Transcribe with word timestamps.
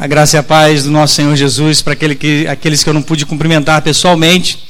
A 0.00 0.06
graça 0.06 0.34
e 0.34 0.38
a 0.38 0.42
paz 0.42 0.84
do 0.84 0.90
nosso 0.90 1.14
Senhor 1.14 1.36
Jesus 1.36 1.82
para 1.82 1.92
aquele 1.92 2.14
que, 2.14 2.46
aqueles 2.46 2.82
que 2.82 2.88
eu 2.88 2.94
não 2.94 3.02
pude 3.02 3.26
cumprimentar 3.26 3.82
pessoalmente. 3.82 4.66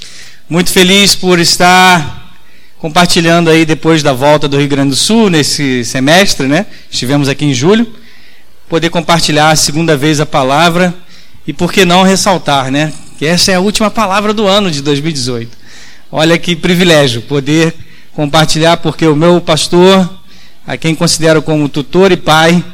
Muito 0.49 0.73
feliz 0.73 1.15
por 1.15 1.39
estar 1.39 2.35
compartilhando 2.79 3.49
aí 3.49 3.65
depois 3.65 4.03
da 4.03 4.13
volta 4.13 4.49
do 4.49 4.59
Rio 4.59 4.67
Grande 4.67 4.91
do 4.91 4.97
Sul 4.97 5.31
nesse 5.31 5.85
semestre, 5.85 6.49
né? 6.49 6.67
Estivemos 6.91 7.29
aqui 7.29 7.45
em 7.45 7.55
julho. 7.55 7.87
Poder 8.69 8.91
compartilhar 8.91 9.51
a 9.51 9.55
segunda 9.55 9.97
vez 9.97 10.19
a 10.19 10.27
palavra 10.27 10.93
e 11.47 11.53
por 11.53 11.73
que 11.73 11.85
não 11.85 12.03
ressaltar, 12.03 12.69
né? 12.69 12.93
Que 13.17 13.25
essa 13.25 13.53
é 13.53 13.55
a 13.55 13.61
última 13.61 13.89
palavra 13.89 14.35
do 14.35 14.49
ano 14.49 14.69
de 14.69 14.83
2018. 14.83 15.57
Olha 16.11 16.37
que 16.39 16.57
privilégio 16.57 17.23
poder 17.23 17.73
compartilhar 18.15 18.79
porque 18.79 19.07
o 19.07 19.15
meu 19.15 19.41
pastor, 19.41 20.11
a 20.67 20.77
quem 20.77 20.93
considero 20.93 21.41
como 21.41 21.69
tutor 21.69 22.11
e 22.11 22.17
pai, 22.17 22.65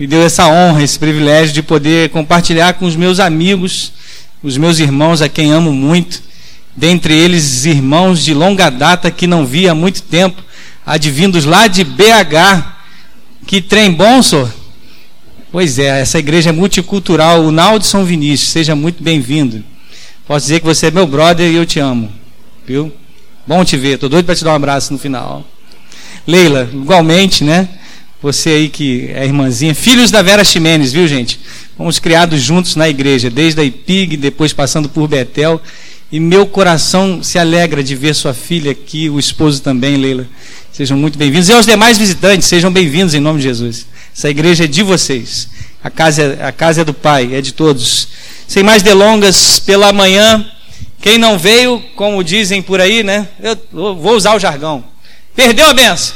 me 0.00 0.06
deu 0.06 0.22
essa 0.22 0.46
honra, 0.46 0.82
esse 0.82 0.98
privilégio 0.98 1.52
de 1.52 1.62
poder 1.62 2.08
compartilhar 2.08 2.72
com 2.72 2.86
os 2.86 2.96
meus 2.96 3.20
amigos, 3.20 3.92
os 4.42 4.56
meus 4.56 4.78
irmãos 4.78 5.20
a 5.20 5.28
quem 5.28 5.52
amo 5.52 5.74
muito, 5.74 6.22
dentre 6.74 7.12
eles 7.12 7.66
irmãos 7.66 8.24
de 8.24 8.32
longa 8.32 8.70
data 8.70 9.10
que 9.10 9.26
não 9.26 9.44
via 9.44 9.72
há 9.72 9.74
muito 9.74 10.00
tempo, 10.00 10.42
advindos 10.86 11.44
lá 11.44 11.66
de 11.66 11.84
BH. 11.84 12.64
Que 13.46 13.60
trem 13.60 13.92
bom, 13.92 14.22
senhor? 14.22 14.50
Pois 15.52 15.78
é, 15.78 16.00
essa 16.00 16.18
igreja 16.18 16.48
é 16.48 16.52
multicultural, 16.52 17.44
o 17.44 17.52
Naldo 17.52 17.84
São 17.84 18.02
Vinícius, 18.02 18.52
seja 18.52 18.74
muito 18.74 19.02
bem-vindo. 19.02 19.62
Posso 20.26 20.46
dizer 20.46 20.60
que 20.60 20.66
você 20.66 20.86
é 20.86 20.90
meu 20.90 21.06
brother 21.06 21.46
e 21.46 21.56
eu 21.56 21.66
te 21.66 21.78
amo, 21.78 22.10
viu? 22.66 22.90
Bom 23.46 23.62
te 23.66 23.76
ver, 23.76 23.96
estou 23.96 24.08
doido 24.08 24.24
para 24.24 24.34
te 24.34 24.44
dar 24.44 24.52
um 24.52 24.56
abraço 24.56 24.94
no 24.94 24.98
final. 24.98 25.44
Leila, 26.26 26.70
igualmente, 26.72 27.44
né? 27.44 27.68
Você 28.22 28.50
aí 28.50 28.68
que 28.68 29.10
é 29.14 29.24
irmãzinha, 29.24 29.74
filhos 29.74 30.10
da 30.10 30.20
Vera 30.20 30.44
Ximenes, 30.44 30.92
viu 30.92 31.08
gente? 31.08 31.40
Fomos 31.74 31.98
criados 31.98 32.42
juntos 32.42 32.76
na 32.76 32.86
igreja, 32.86 33.30
desde 33.30 33.62
a 33.62 33.64
IPIG, 33.64 34.18
depois 34.18 34.52
passando 34.52 34.90
por 34.90 35.08
Betel. 35.08 35.58
E 36.12 36.20
meu 36.20 36.44
coração 36.44 37.22
se 37.22 37.38
alegra 37.38 37.82
de 37.82 37.94
ver 37.94 38.14
sua 38.14 38.34
filha 38.34 38.72
aqui, 38.72 39.08
o 39.08 39.18
esposo 39.18 39.62
também, 39.62 39.96
Leila. 39.96 40.26
Sejam 40.70 40.98
muito 40.98 41.16
bem-vindos. 41.16 41.48
E 41.48 41.52
aos 41.54 41.64
demais 41.64 41.96
visitantes, 41.96 42.46
sejam 42.46 42.70
bem-vindos 42.70 43.14
em 43.14 43.20
nome 43.20 43.38
de 43.38 43.44
Jesus. 43.44 43.86
Essa 44.14 44.28
igreja 44.28 44.64
é 44.64 44.66
de 44.66 44.82
vocês. 44.82 45.48
A 45.82 45.88
casa, 45.88 46.22
é, 46.22 46.44
a 46.44 46.52
casa 46.52 46.82
é 46.82 46.84
do 46.84 46.92
Pai, 46.92 47.34
é 47.34 47.40
de 47.40 47.52
todos. 47.52 48.08
Sem 48.46 48.62
mais 48.62 48.82
delongas, 48.82 49.58
pela 49.60 49.94
manhã, 49.94 50.46
quem 51.00 51.16
não 51.16 51.38
veio, 51.38 51.82
como 51.96 52.22
dizem 52.22 52.60
por 52.60 52.82
aí, 52.82 53.02
né? 53.02 53.26
Eu 53.42 53.96
vou 53.96 54.14
usar 54.14 54.36
o 54.36 54.38
jargão. 54.38 54.84
Perdeu 55.34 55.66
a 55.66 55.72
benção. 55.72 56.14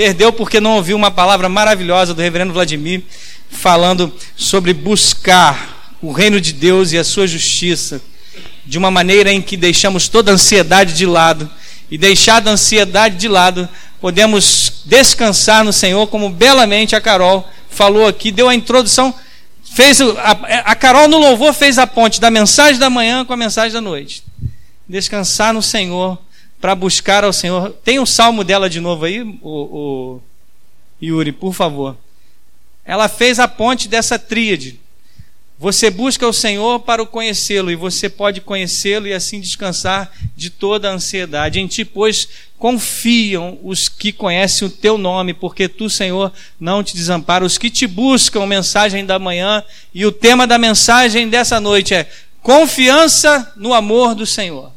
Perdeu 0.00 0.32
porque 0.32 0.62
não 0.62 0.76
ouviu 0.76 0.96
uma 0.96 1.10
palavra 1.10 1.46
maravilhosa 1.46 2.14
do 2.14 2.22
reverendo 2.22 2.54
Vladimir 2.54 3.02
falando 3.50 4.10
sobre 4.34 4.72
buscar 4.72 5.94
o 6.00 6.10
reino 6.10 6.40
de 6.40 6.54
Deus 6.54 6.92
e 6.92 6.96
a 6.96 7.04
sua 7.04 7.26
justiça 7.26 8.00
de 8.64 8.78
uma 8.78 8.90
maneira 8.90 9.30
em 9.30 9.42
que 9.42 9.58
deixamos 9.58 10.08
toda 10.08 10.30
a 10.30 10.34
ansiedade 10.36 10.94
de 10.94 11.04
lado 11.04 11.50
e 11.90 11.98
deixada 11.98 12.48
a 12.48 12.54
ansiedade 12.54 13.18
de 13.18 13.28
lado, 13.28 13.68
podemos 14.00 14.84
descansar 14.86 15.62
no 15.64 15.70
Senhor, 15.70 16.06
como 16.06 16.30
belamente 16.30 16.96
a 16.96 17.00
Carol 17.02 17.46
falou 17.68 18.06
aqui, 18.06 18.32
deu 18.32 18.48
a 18.48 18.54
introdução, 18.54 19.14
fez 19.62 20.00
a, 20.00 20.30
a 20.64 20.74
Carol 20.76 21.08
no 21.08 21.18
louvor 21.18 21.52
fez 21.52 21.76
a 21.76 21.86
ponte 21.86 22.22
da 22.22 22.30
mensagem 22.30 22.80
da 22.80 22.88
manhã 22.88 23.22
com 23.22 23.34
a 23.34 23.36
mensagem 23.36 23.74
da 23.74 23.82
noite. 23.82 24.22
Descansar 24.88 25.52
no 25.52 25.60
Senhor 25.60 26.18
para 26.60 26.74
buscar 26.74 27.24
ao 27.24 27.32
Senhor. 27.32 27.70
Tem 27.84 27.98
o 27.98 28.02
um 28.02 28.06
salmo 28.06 28.44
dela 28.44 28.68
de 28.68 28.80
novo 28.80 29.04
aí, 29.04 29.22
o, 29.22 29.38
o 29.42 30.20
Yuri, 31.02 31.32
por 31.32 31.54
favor. 31.54 31.96
Ela 32.84 33.08
fez 33.08 33.38
a 33.38 33.48
ponte 33.48 33.88
dessa 33.88 34.18
tríade. 34.18 34.78
Você 35.58 35.90
busca 35.90 36.26
o 36.26 36.32
Senhor 36.32 36.80
para 36.80 37.02
o 37.02 37.06
conhecê-lo, 37.06 37.70
e 37.70 37.76
você 37.76 38.08
pode 38.08 38.40
conhecê-lo 38.40 39.06
e 39.06 39.12
assim 39.12 39.40
descansar 39.40 40.10
de 40.34 40.48
toda 40.48 40.88
a 40.88 40.94
ansiedade. 40.94 41.60
Em 41.60 41.66
ti, 41.66 41.84
pois, 41.84 42.28
confiam 42.58 43.58
os 43.62 43.86
que 43.86 44.10
conhecem 44.10 44.66
o 44.66 44.70
teu 44.70 44.96
nome, 44.96 45.34
porque 45.34 45.68
tu, 45.68 45.90
Senhor, 45.90 46.32
não 46.58 46.82
te 46.82 46.94
desampara. 46.94 47.44
Os 47.44 47.58
que 47.58 47.68
te 47.68 47.86
buscam, 47.86 48.46
mensagem 48.46 49.04
da 49.04 49.18
manhã, 49.18 49.62
e 49.94 50.06
o 50.06 50.12
tema 50.12 50.46
da 50.46 50.56
mensagem 50.56 51.28
dessa 51.28 51.60
noite 51.60 51.92
é 51.92 52.10
confiança 52.40 53.52
no 53.54 53.74
amor 53.74 54.14
do 54.14 54.24
Senhor. 54.24 54.72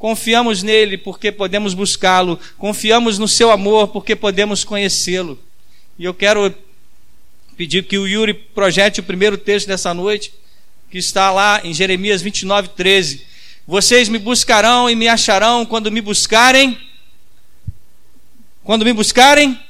Confiamos 0.00 0.62
nele 0.62 0.96
porque 0.96 1.30
podemos 1.30 1.74
buscá-lo, 1.74 2.40
confiamos 2.56 3.18
no 3.18 3.28
seu 3.28 3.50
amor 3.50 3.88
porque 3.88 4.16
podemos 4.16 4.64
conhecê-lo. 4.64 5.38
E 5.98 6.06
eu 6.06 6.14
quero 6.14 6.54
pedir 7.54 7.84
que 7.84 7.98
o 7.98 8.08
Yuri 8.08 8.32
projete 8.32 9.00
o 9.00 9.02
primeiro 9.02 9.36
texto 9.36 9.66
dessa 9.66 9.92
noite, 9.92 10.32
que 10.90 10.96
está 10.96 11.30
lá 11.30 11.60
em 11.62 11.74
Jeremias 11.74 12.22
29, 12.22 12.70
13. 12.70 13.26
Vocês 13.66 14.08
me 14.08 14.18
buscarão 14.18 14.88
e 14.88 14.96
me 14.96 15.06
acharão 15.06 15.66
quando 15.66 15.92
me 15.92 16.00
buscarem. 16.00 16.80
Quando 18.64 18.86
me 18.86 18.94
buscarem. 18.94 19.60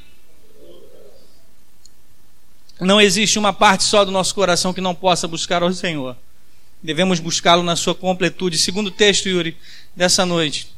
Não 2.81 3.01
existe 3.01 3.37
uma 3.37 3.53
parte 3.53 3.83
só 3.83 4.05
do 4.05 4.13
nosso 4.13 4.33
coração 4.33 4.73
que 4.73 4.81
não 4.81 4.95
possa 4.95 5.27
buscar 5.27 5.65
ao 5.65 5.73
Senhor. 5.73 6.17
Devemos 6.83 7.21
buscá-lo 7.21 7.63
na 7.63 7.77
sua 7.77 7.95
completude. 7.95 8.59
Segundo 8.59 8.91
texto, 8.91 9.29
Yuri, 9.29 9.57
dessa 9.95 10.25
noite. 10.25 10.69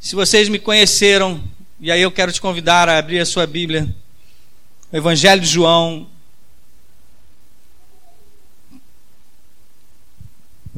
Se 0.00 0.14
vocês 0.14 0.48
me 0.48 0.58
conheceram, 0.58 1.42
e 1.80 1.90
aí 1.90 2.00
eu 2.00 2.10
quero 2.10 2.32
te 2.32 2.40
convidar 2.40 2.88
a 2.88 2.98
abrir 2.98 3.18
a 3.18 3.26
sua 3.26 3.46
Bíblia, 3.46 3.94
o 4.90 4.96
Evangelho 4.96 5.40
de 5.40 5.48
João, 5.48 6.08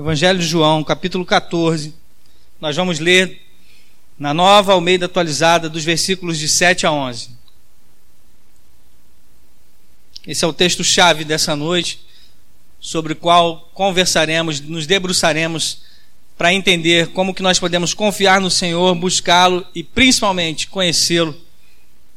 Evangelho 0.00 0.38
de 0.38 0.46
João, 0.46 0.82
capítulo 0.82 1.26
14. 1.26 1.94
Nós 2.58 2.74
vamos 2.74 2.98
ler 2.98 3.42
na 4.18 4.32
nova 4.32 4.72
Almeida 4.72 5.04
atualizada, 5.04 5.68
dos 5.68 5.84
versículos 5.84 6.38
de 6.38 6.48
7 6.48 6.86
a 6.86 6.92
11. 6.92 7.30
Esse 10.26 10.44
é 10.44 10.48
o 10.48 10.52
texto-chave 10.54 11.22
dessa 11.22 11.54
noite, 11.54 12.00
sobre 12.80 13.12
o 13.12 13.16
qual 13.16 13.70
conversaremos, 13.74 14.60
nos 14.60 14.86
debruçaremos 14.86 15.82
para 16.38 16.54
entender 16.54 17.08
como 17.08 17.34
que 17.34 17.42
nós 17.42 17.58
podemos 17.58 17.92
confiar 17.92 18.40
no 18.40 18.50
Senhor, 18.50 18.94
buscá-lo 18.94 19.66
e 19.74 19.82
principalmente 19.82 20.68
conhecê-lo 20.68 21.36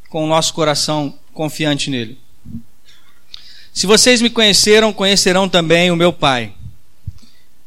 com 0.10 0.24
o 0.24 0.28
nosso 0.28 0.54
coração 0.54 1.14
confiante 1.34 1.90
nele. 1.90 2.18
Se 3.74 3.88
vocês 3.88 4.22
me 4.22 4.30
conheceram, 4.30 4.94
conhecerão 4.94 5.50
também 5.50 5.92
o 5.92 5.96
meu 5.96 6.14
Pai. 6.14 6.54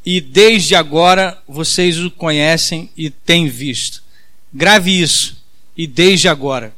E 0.05 0.21
desde 0.21 0.77
agora 0.77 1.37
vocês 1.49 1.99
o 1.99 2.11
conhecem 2.11 2.89
e 2.97 3.11
têm 3.11 3.49
visto. 3.49 4.03
Grave 4.55 5.01
isso. 5.01 5.45
E 5.77 5.85
desde 5.85 6.29
agora. 6.29 6.73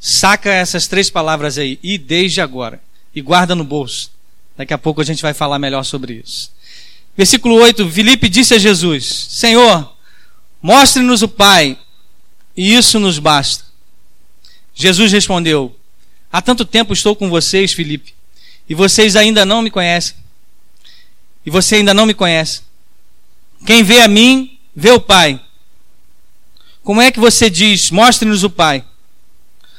Saca 0.00 0.52
essas 0.52 0.88
três 0.88 1.08
palavras 1.08 1.56
aí. 1.56 1.78
E 1.80 1.96
desde 1.96 2.40
agora. 2.40 2.82
E 3.14 3.22
guarda 3.22 3.54
no 3.54 3.62
bolso. 3.62 4.10
Daqui 4.56 4.72
a 4.72 4.78
pouco 4.78 5.00
a 5.00 5.04
gente 5.04 5.22
vai 5.22 5.34
falar 5.34 5.58
melhor 5.58 5.84
sobre 5.84 6.22
isso. 6.24 6.50
Versículo 7.16 7.56
8: 7.56 7.88
Filipe 7.90 8.28
disse 8.28 8.54
a 8.54 8.58
Jesus: 8.58 9.28
Senhor, 9.30 9.92
mostre-nos 10.62 11.22
o 11.22 11.28
Pai, 11.28 11.78
e 12.56 12.74
isso 12.74 12.98
nos 12.98 13.18
basta. 13.18 13.64
Jesus 14.74 15.12
respondeu: 15.12 15.74
Há 16.30 16.42
tanto 16.42 16.64
tempo 16.64 16.92
estou 16.92 17.16
com 17.16 17.30
vocês, 17.30 17.72
Filipe, 17.72 18.14
e 18.68 18.74
vocês 18.74 19.16
ainda 19.16 19.44
não 19.44 19.62
me 19.62 19.70
conhecem. 19.70 20.14
E 21.44 21.50
você 21.50 21.76
ainda 21.76 21.94
não 21.94 22.06
me 22.06 22.14
conhece. 22.14 22.62
Quem 23.64 23.82
vê 23.82 24.00
a 24.00 24.08
mim, 24.08 24.58
vê 24.74 24.90
o 24.90 25.00
Pai. 25.00 25.40
Como 26.82 27.00
é 27.00 27.10
que 27.10 27.20
você 27.20 27.48
diz: 27.48 27.90
Mostre-nos 27.90 28.42
o 28.44 28.50
Pai? 28.50 28.84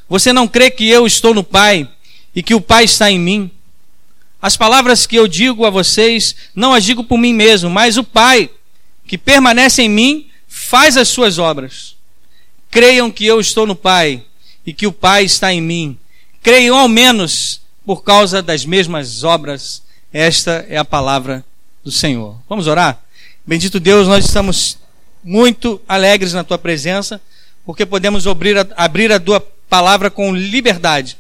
Você 0.10 0.32
não 0.32 0.48
crê 0.48 0.72
que 0.72 0.88
eu 0.88 1.06
estou 1.06 1.34
no 1.34 1.44
Pai 1.44 1.90
e 2.34 2.42
que 2.42 2.56
o 2.56 2.62
Pai 2.62 2.86
está 2.86 3.12
em 3.12 3.20
mim? 3.20 3.52
As 4.48 4.56
palavras 4.56 5.06
que 5.06 5.18
eu 5.18 5.28
digo 5.28 5.66
a 5.66 5.70
vocês, 5.70 6.34
não 6.56 6.74
as 6.74 6.86
digo 6.86 7.04
por 7.04 7.18
mim 7.18 7.34
mesmo, 7.34 7.70
mas 7.70 7.98
o 7.98 8.04
Pai, 8.04 8.50
que 9.06 9.18
permanece 9.18 9.82
em 9.82 9.90
mim, 9.90 10.30
faz 10.48 10.96
as 10.96 11.10
suas 11.10 11.38
obras. 11.38 11.98
Creiam 12.72 13.12
que 13.12 13.26
eu 13.26 13.42
estou 13.42 13.68
no 13.68 13.76
Pai 13.76 14.24
e 14.66 14.72
que 14.72 14.88
o 14.88 14.92
Pai 14.94 15.26
está 15.26 15.52
em 15.52 15.60
mim. 15.60 15.98
Creiam 16.42 16.78
ao 16.78 16.88
menos 16.88 17.60
por 17.86 18.06
causa 18.06 18.42
das 18.42 18.64
mesmas 18.64 19.26
obras. 19.26 19.84
Esta 20.14 20.66
é 20.70 20.78
a 20.78 20.86
palavra 20.86 21.44
do 21.84 21.92
Senhor. 21.92 22.38
Vamos 22.48 22.68
orar? 22.68 23.04
Bendito 23.46 23.82
Deus, 23.82 24.08
nós 24.08 24.24
estamos 24.24 24.78
muito 25.22 25.82
alegres 25.90 26.32
na 26.32 26.46
tua 26.46 26.58
presença, 26.58 27.20
porque 27.66 27.86
podemos 27.86 28.26
abrir 28.26 28.58
a, 28.58 28.66
abrir 28.78 29.12
a 29.12 29.20
tua 29.20 29.42
palavra 29.42 30.10
com 30.10 30.34
liberdade. 30.34 31.18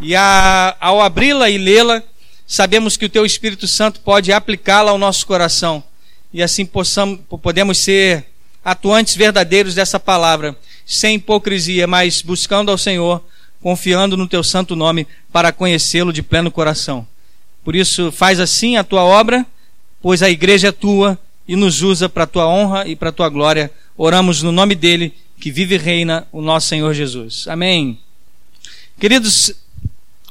E 0.00 0.14
a, 0.14 0.76
ao 0.78 1.02
abri-la 1.02 1.50
e 1.50 1.58
lê-la, 1.58 2.04
sabemos 2.48 2.96
que 2.96 3.04
o 3.04 3.08
Teu 3.08 3.24
Espírito 3.24 3.68
Santo 3.68 4.00
pode 4.00 4.32
aplicá-la 4.32 4.90
ao 4.90 4.98
nosso 4.98 5.24
coração 5.24 5.84
e 6.32 6.42
assim 6.42 6.66
possamos, 6.66 7.20
podemos 7.42 7.78
ser 7.78 8.26
atuantes 8.64 9.14
verdadeiros 9.14 9.74
dessa 9.74 10.00
palavra, 10.00 10.56
sem 10.84 11.16
hipocrisia, 11.16 11.86
mas 11.86 12.22
buscando 12.22 12.70
ao 12.70 12.78
Senhor 12.78 13.22
confiando 13.60 14.16
no 14.16 14.28
teu 14.28 14.42
santo 14.42 14.76
nome 14.76 15.06
para 15.32 15.52
conhecê-lo 15.52 16.12
de 16.12 16.22
pleno 16.22 16.50
coração. 16.50 17.06
Por 17.64 17.74
isso, 17.74 18.12
faz 18.12 18.40
assim 18.40 18.76
a 18.76 18.84
tua 18.84 19.02
obra, 19.02 19.44
pois 20.00 20.22
a 20.22 20.30
igreja 20.30 20.68
é 20.68 20.72
tua 20.72 21.18
e 21.46 21.56
nos 21.56 21.82
usa 21.82 22.08
para 22.08 22.24
a 22.24 22.26
tua 22.26 22.46
honra 22.46 22.86
e 22.86 22.94
para 22.94 23.08
a 23.08 23.12
tua 23.12 23.28
glória. 23.28 23.70
Oramos 23.96 24.42
no 24.42 24.52
nome 24.52 24.74
dele, 24.74 25.12
que 25.40 25.50
vive 25.50 25.74
e 25.74 25.78
reina, 25.78 26.26
o 26.30 26.40
nosso 26.40 26.68
Senhor 26.68 26.94
Jesus. 26.94 27.46
Amém. 27.48 27.98
Queridos, 28.98 29.52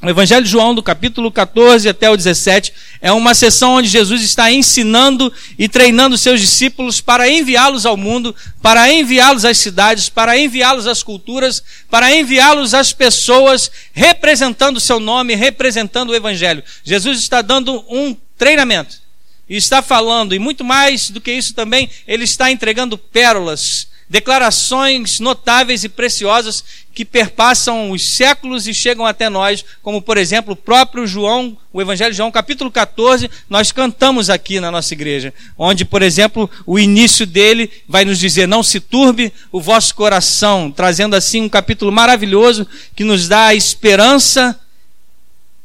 o 0.00 0.08
Evangelho 0.08 0.44
de 0.44 0.50
João, 0.50 0.76
do 0.76 0.82
capítulo 0.82 1.30
14 1.30 1.88
até 1.88 2.08
o 2.08 2.16
17, 2.16 2.72
é 3.00 3.10
uma 3.10 3.34
sessão 3.34 3.72
onde 3.72 3.88
Jesus 3.88 4.22
está 4.22 4.50
ensinando 4.50 5.32
e 5.58 5.68
treinando 5.68 6.16
seus 6.16 6.40
discípulos 6.40 7.00
para 7.00 7.28
enviá-los 7.28 7.84
ao 7.84 7.96
mundo, 7.96 8.34
para 8.62 8.92
enviá-los 8.92 9.44
às 9.44 9.58
cidades, 9.58 10.08
para 10.08 10.38
enviá-los 10.38 10.86
às 10.86 11.02
culturas, 11.02 11.64
para 11.90 12.14
enviá-los 12.14 12.74
às 12.74 12.92
pessoas, 12.92 13.72
representando 13.92 14.76
o 14.76 14.80
seu 14.80 15.00
nome, 15.00 15.34
representando 15.34 16.10
o 16.10 16.14
Evangelho. 16.14 16.62
Jesus 16.84 17.18
está 17.18 17.42
dando 17.42 17.84
um 17.88 18.16
treinamento. 18.36 19.00
Está 19.48 19.82
falando, 19.82 20.32
e 20.32 20.38
muito 20.38 20.62
mais 20.62 21.10
do 21.10 21.20
que 21.20 21.32
isso 21.32 21.54
também, 21.54 21.90
ele 22.06 22.22
está 22.22 22.52
entregando 22.52 22.96
pérolas, 22.96 23.88
declarações 24.08 25.20
notáveis 25.20 25.84
e 25.84 25.88
preciosas 25.88 26.64
que 26.94 27.04
perpassam 27.04 27.90
os 27.90 28.16
séculos 28.16 28.66
e 28.66 28.74
chegam 28.74 29.06
até 29.06 29.28
nós, 29.28 29.64
como 29.82 30.02
por 30.02 30.16
exemplo 30.16 30.54
o 30.54 30.56
próprio 30.56 31.06
João, 31.06 31.56
o 31.72 31.80
Evangelho 31.80 32.10
de 32.10 32.16
João, 32.16 32.30
capítulo 32.30 32.70
14, 32.70 33.30
nós 33.48 33.70
cantamos 33.70 34.30
aqui 34.30 34.58
na 34.58 34.70
nossa 34.70 34.94
igreja, 34.94 35.32
onde, 35.56 35.84
por 35.84 36.02
exemplo, 36.02 36.50
o 36.66 36.78
início 36.78 37.26
dele 37.26 37.70
vai 37.86 38.04
nos 38.04 38.18
dizer: 38.18 38.48
Não 38.48 38.62
se 38.62 38.80
turbe 38.80 39.32
o 39.52 39.60
vosso 39.60 39.94
coração, 39.94 40.72
trazendo 40.72 41.14
assim 41.14 41.42
um 41.42 41.48
capítulo 41.48 41.92
maravilhoso 41.92 42.66
que 42.96 43.04
nos 43.04 43.28
dá 43.28 43.46
a 43.46 43.54
esperança 43.54 44.58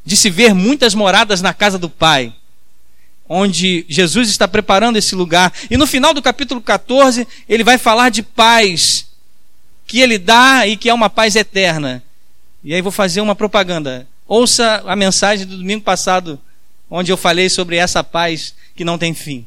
de 0.05 0.17
se 0.17 0.29
ver 0.29 0.53
muitas 0.53 0.93
moradas 0.93 1.41
na 1.41 1.53
casa 1.53 1.79
do 1.79 1.89
Pai 1.89 2.33
onde 3.27 3.85
Jesus 3.87 4.29
está 4.29 4.47
preparando 4.47 4.97
esse 4.97 5.15
lugar. 5.15 5.51
E 5.69 5.77
no 5.77 5.87
final 5.87 6.13
do 6.13 6.21
capítulo 6.21 6.61
14, 6.61 7.27
ele 7.47 7.63
vai 7.63 7.77
falar 7.77 8.09
de 8.09 8.21
paz 8.21 9.07
que 9.85 9.99
ele 9.99 10.17
dá 10.17 10.67
e 10.67 10.77
que 10.77 10.89
é 10.89 10.93
uma 10.93 11.09
paz 11.09 11.35
eterna. 11.35 12.03
E 12.63 12.73
aí 12.73 12.81
vou 12.81 12.91
fazer 12.91 13.21
uma 13.21 13.35
propaganda. 13.35 14.07
Ouça 14.27 14.83
a 14.85 14.95
mensagem 14.95 15.45
do 15.45 15.57
domingo 15.57 15.83
passado, 15.83 16.39
onde 16.89 17.11
eu 17.11 17.17
falei 17.17 17.49
sobre 17.49 17.75
essa 17.75 18.03
paz 18.03 18.53
que 18.75 18.85
não 18.85 18.97
tem 18.97 19.13
fim. 19.13 19.45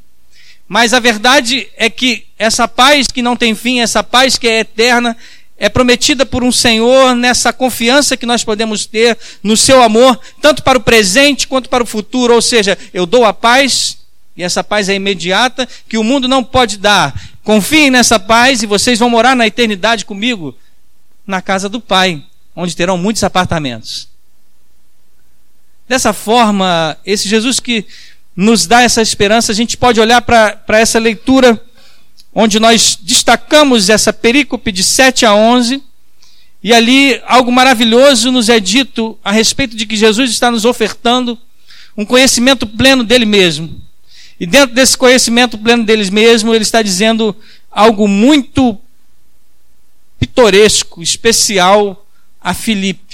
Mas 0.68 0.92
a 0.92 1.00
verdade 1.00 1.68
é 1.76 1.88
que 1.88 2.26
essa 2.38 2.66
paz 2.66 3.06
que 3.06 3.22
não 3.22 3.36
tem 3.36 3.54
fim, 3.54 3.80
essa 3.80 4.02
paz 4.02 4.36
que 4.36 4.48
é 4.48 4.60
eterna, 4.60 5.16
é 5.58 5.68
prometida 5.68 6.26
por 6.26 6.44
um 6.44 6.52
Senhor 6.52 7.14
nessa 7.14 7.52
confiança 7.52 8.16
que 8.16 8.26
nós 8.26 8.44
podemos 8.44 8.84
ter 8.84 9.16
no 9.42 9.56
seu 9.56 9.82
amor, 9.82 10.18
tanto 10.40 10.62
para 10.62 10.78
o 10.78 10.82
presente 10.82 11.46
quanto 11.48 11.68
para 11.68 11.82
o 11.82 11.86
futuro. 11.86 12.34
Ou 12.34 12.42
seja, 12.42 12.76
eu 12.92 13.06
dou 13.06 13.24
a 13.24 13.32
paz, 13.32 13.98
e 14.36 14.42
essa 14.42 14.62
paz 14.62 14.88
é 14.88 14.94
imediata, 14.94 15.66
que 15.88 15.96
o 15.96 16.04
mundo 16.04 16.28
não 16.28 16.44
pode 16.44 16.76
dar. 16.76 17.18
Confiem 17.42 17.90
nessa 17.90 18.18
paz 18.18 18.62
e 18.62 18.66
vocês 18.66 18.98
vão 18.98 19.08
morar 19.08 19.34
na 19.34 19.46
eternidade 19.46 20.04
comigo, 20.04 20.54
na 21.26 21.40
casa 21.40 21.68
do 21.68 21.80
Pai, 21.80 22.22
onde 22.54 22.76
terão 22.76 22.98
muitos 22.98 23.24
apartamentos. 23.24 24.08
Dessa 25.88 26.12
forma, 26.12 26.96
esse 27.06 27.28
Jesus 27.28 27.60
que 27.60 27.86
nos 28.34 28.66
dá 28.66 28.82
essa 28.82 29.00
esperança, 29.00 29.52
a 29.52 29.54
gente 29.54 29.76
pode 29.76 30.00
olhar 30.00 30.20
para 30.20 30.60
essa 30.68 30.98
leitura 30.98 31.58
onde 32.38 32.60
nós 32.60 32.98
destacamos 33.00 33.88
essa 33.88 34.12
perícope 34.12 34.70
de 34.70 34.84
7 34.84 35.24
a 35.24 35.34
11, 35.34 35.82
e 36.62 36.74
ali 36.74 37.18
algo 37.24 37.50
maravilhoso 37.50 38.30
nos 38.30 38.50
é 38.50 38.60
dito 38.60 39.18
a 39.24 39.32
respeito 39.32 39.74
de 39.74 39.86
que 39.86 39.96
Jesus 39.96 40.30
está 40.30 40.50
nos 40.50 40.66
ofertando 40.66 41.38
um 41.96 42.04
conhecimento 42.04 42.66
pleno 42.66 43.02
dele 43.02 43.24
mesmo. 43.24 43.80
E 44.38 44.46
dentro 44.46 44.74
desse 44.74 44.98
conhecimento 44.98 45.56
pleno 45.56 45.82
dele 45.82 46.10
mesmo, 46.10 46.54
ele 46.54 46.62
está 46.62 46.82
dizendo 46.82 47.34
algo 47.70 48.06
muito 48.06 48.78
pitoresco, 50.20 51.02
especial 51.02 52.06
a 52.38 52.52
Filipe. 52.52 53.05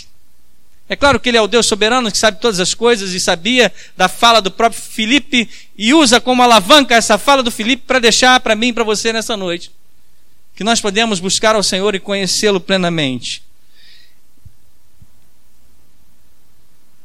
É 0.93 0.97
claro 0.97 1.19
que 1.19 1.31
ele 1.31 1.39
é 1.39 1.41
o 1.41 1.49
Deus 1.49 1.65
soberano 1.65 2.13
que 2.13 2.19
sabe 2.19 2.39
todas 2.39 2.61
as 2.61 2.75
coisas 2.75 3.15
e 3.15 3.19
sabia 3.19 3.73
da 3.97 4.11
fala 4.11 4.43
do 4.43 4.51
próprio 4.51 4.79
Filipe 4.79 5.49
e 5.75 5.95
usa 5.95 6.21
como 6.21 6.43
alavanca 6.43 6.95
essa 6.95 7.17
fala 7.17 7.43
do 7.43 7.51
Filipe 7.51 7.85
para 7.87 7.99
deixar 7.99 8.39
para 8.41 8.55
mim 8.55 8.69
e 8.69 8.73
para 8.75 8.85
você 8.85 9.11
nessa 9.11 9.35
noite. 9.35 9.71
Que 10.55 10.63
nós 10.63 10.83
podemos 10.83 11.19
buscar 11.19 11.57
ao 11.57 11.63
Senhor 11.63 11.95
e 11.95 11.99
conhecê-lo 11.99 12.61
plenamente. 12.61 13.43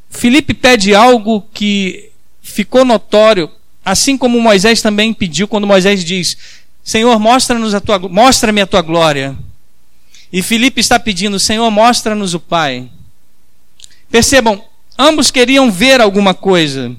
Filipe 0.09 0.53
pede 0.53 0.93
algo 0.93 1.47
que 1.53 2.11
ficou 2.41 2.83
notório, 2.83 3.49
assim 3.85 4.17
como 4.17 4.41
Moisés 4.41 4.81
também 4.81 5.13
pediu 5.13 5.47
quando 5.47 5.65
Moisés 5.65 6.03
diz: 6.03 6.37
Senhor, 6.83 7.17
mostra-nos 7.19 7.73
a 7.73 7.79
tua, 7.79 7.97
mostra-me 7.99 8.59
a 8.59 8.67
tua 8.67 8.81
glória. 8.81 9.33
E 10.29 10.43
Filipe 10.43 10.81
está 10.81 10.99
pedindo: 10.99 11.39
Senhor, 11.39 11.71
mostra-nos 11.71 12.33
o 12.33 12.39
Pai. 12.41 12.89
Percebam, 14.09 14.63
ambos 14.97 15.31
queriam 15.31 15.71
ver 15.71 16.01
alguma 16.01 16.33
coisa. 16.33 16.95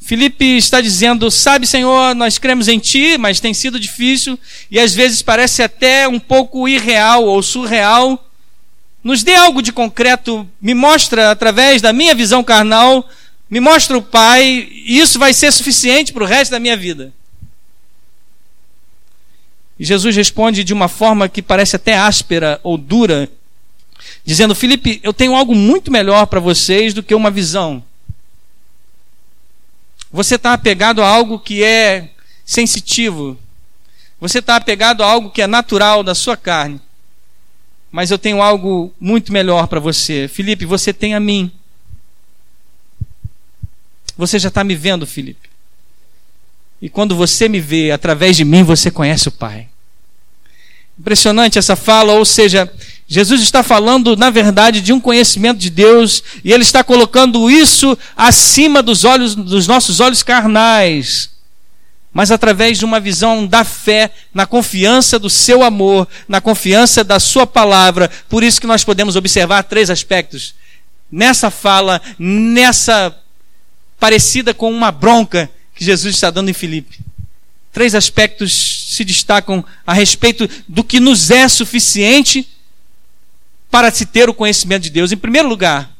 Filipe 0.00 0.56
está 0.56 0.80
dizendo: 0.80 1.30
Sabe, 1.30 1.66
Senhor, 1.66 2.14
nós 2.14 2.38
cremos 2.38 2.68
em 2.68 2.78
Ti, 2.78 3.16
mas 3.18 3.40
tem 3.40 3.54
sido 3.54 3.78
difícil 3.78 4.38
e 4.70 4.80
às 4.80 4.94
vezes 4.94 5.22
parece 5.22 5.62
até 5.62 6.08
um 6.08 6.18
pouco 6.18 6.66
irreal 6.66 7.24
ou 7.24 7.42
surreal. 7.42 8.26
Nos 9.04 9.22
dê 9.22 9.34
algo 9.34 9.62
de 9.62 9.72
concreto, 9.72 10.48
me 10.60 10.74
mostra 10.74 11.30
através 11.30 11.80
da 11.80 11.92
minha 11.92 12.14
visão 12.14 12.44
carnal, 12.44 13.08
me 13.48 13.58
mostra 13.58 13.96
o 13.96 14.02
Pai, 14.02 14.68
e 14.70 14.98
isso 14.98 15.18
vai 15.18 15.32
ser 15.32 15.50
suficiente 15.52 16.12
para 16.12 16.22
o 16.22 16.26
resto 16.26 16.50
da 16.50 16.60
minha 16.60 16.76
vida. 16.76 17.12
E 19.78 19.84
Jesus 19.84 20.14
responde 20.14 20.62
de 20.62 20.74
uma 20.74 20.88
forma 20.88 21.28
que 21.28 21.40
parece 21.40 21.76
até 21.76 21.96
áspera 21.96 22.60
ou 22.62 22.76
dura, 22.76 23.30
dizendo: 24.24 24.54
Felipe, 24.54 25.00
eu 25.02 25.12
tenho 25.12 25.34
algo 25.34 25.54
muito 25.54 25.90
melhor 25.90 26.26
para 26.26 26.40
vocês 26.40 26.94
do 26.94 27.02
que 27.02 27.14
uma 27.14 27.30
visão. 27.30 27.82
Você 30.12 30.34
está 30.34 30.52
apegado 30.52 31.02
a 31.02 31.08
algo 31.08 31.38
que 31.38 31.62
é 31.62 32.10
sensitivo. 32.44 33.38
Você 34.20 34.40
está 34.40 34.56
apegado 34.56 35.02
a 35.02 35.06
algo 35.06 35.30
que 35.30 35.40
é 35.40 35.46
natural 35.46 36.02
da 36.02 36.14
sua 36.14 36.36
carne. 36.36 36.80
Mas 37.90 38.10
eu 38.10 38.18
tenho 38.18 38.42
algo 38.42 38.92
muito 39.00 39.32
melhor 39.32 39.66
para 39.66 39.80
você. 39.80 40.28
Felipe, 40.28 40.64
você 40.64 40.92
tem 40.92 41.14
a 41.14 41.20
mim. 41.20 41.50
Você 44.16 44.38
já 44.38 44.48
está 44.48 44.62
me 44.62 44.74
vendo, 44.74 45.06
Felipe. 45.06 45.48
E 46.82 46.88
quando 46.88 47.14
você 47.14 47.48
me 47.48 47.60
vê 47.60 47.90
através 47.90 48.36
de 48.36 48.44
mim, 48.44 48.62
você 48.62 48.90
conhece 48.90 49.28
o 49.28 49.32
Pai. 49.32 49.68
Impressionante 50.98 51.58
essa 51.58 51.76
fala, 51.76 52.12
ou 52.12 52.24
seja, 52.24 52.70
Jesus 53.12 53.42
está 53.42 53.64
falando, 53.64 54.16
na 54.16 54.30
verdade, 54.30 54.80
de 54.80 54.92
um 54.92 55.00
conhecimento 55.00 55.58
de 55.58 55.68
Deus, 55.68 56.22
e 56.44 56.52
ele 56.52 56.62
está 56.62 56.84
colocando 56.84 57.50
isso 57.50 57.98
acima 58.16 58.84
dos 58.84 59.02
olhos 59.02 59.34
dos 59.34 59.66
nossos 59.66 59.98
olhos 59.98 60.22
carnais, 60.22 61.28
mas 62.12 62.30
através 62.30 62.78
de 62.78 62.84
uma 62.84 63.00
visão 63.00 63.48
da 63.48 63.64
fé, 63.64 64.12
na 64.32 64.46
confiança 64.46 65.18
do 65.18 65.28
seu 65.28 65.64
amor, 65.64 66.06
na 66.28 66.40
confiança 66.40 67.02
da 67.02 67.18
sua 67.18 67.44
palavra. 67.44 68.08
Por 68.28 68.44
isso 68.44 68.60
que 68.60 68.66
nós 68.68 68.84
podemos 68.84 69.16
observar 69.16 69.64
três 69.64 69.90
aspectos 69.90 70.54
nessa 71.10 71.50
fala, 71.50 72.00
nessa 72.16 73.12
parecida 73.98 74.54
com 74.54 74.70
uma 74.72 74.92
bronca 74.92 75.50
que 75.74 75.84
Jesus 75.84 76.14
está 76.14 76.30
dando 76.30 76.48
em 76.48 76.54
Filipe. 76.54 77.00
Três 77.72 77.96
aspectos 77.96 78.86
se 78.88 79.04
destacam 79.04 79.64
a 79.84 79.92
respeito 79.92 80.48
do 80.68 80.84
que 80.84 81.00
nos 81.00 81.32
é 81.32 81.48
suficiente 81.48 82.46
para 83.70 83.90
se 83.90 84.06
ter 84.06 84.28
o 84.28 84.34
conhecimento 84.34 84.82
de 84.82 84.90
Deus? 84.90 85.12
Em 85.12 85.16
primeiro 85.16 85.48
lugar, 85.48 85.96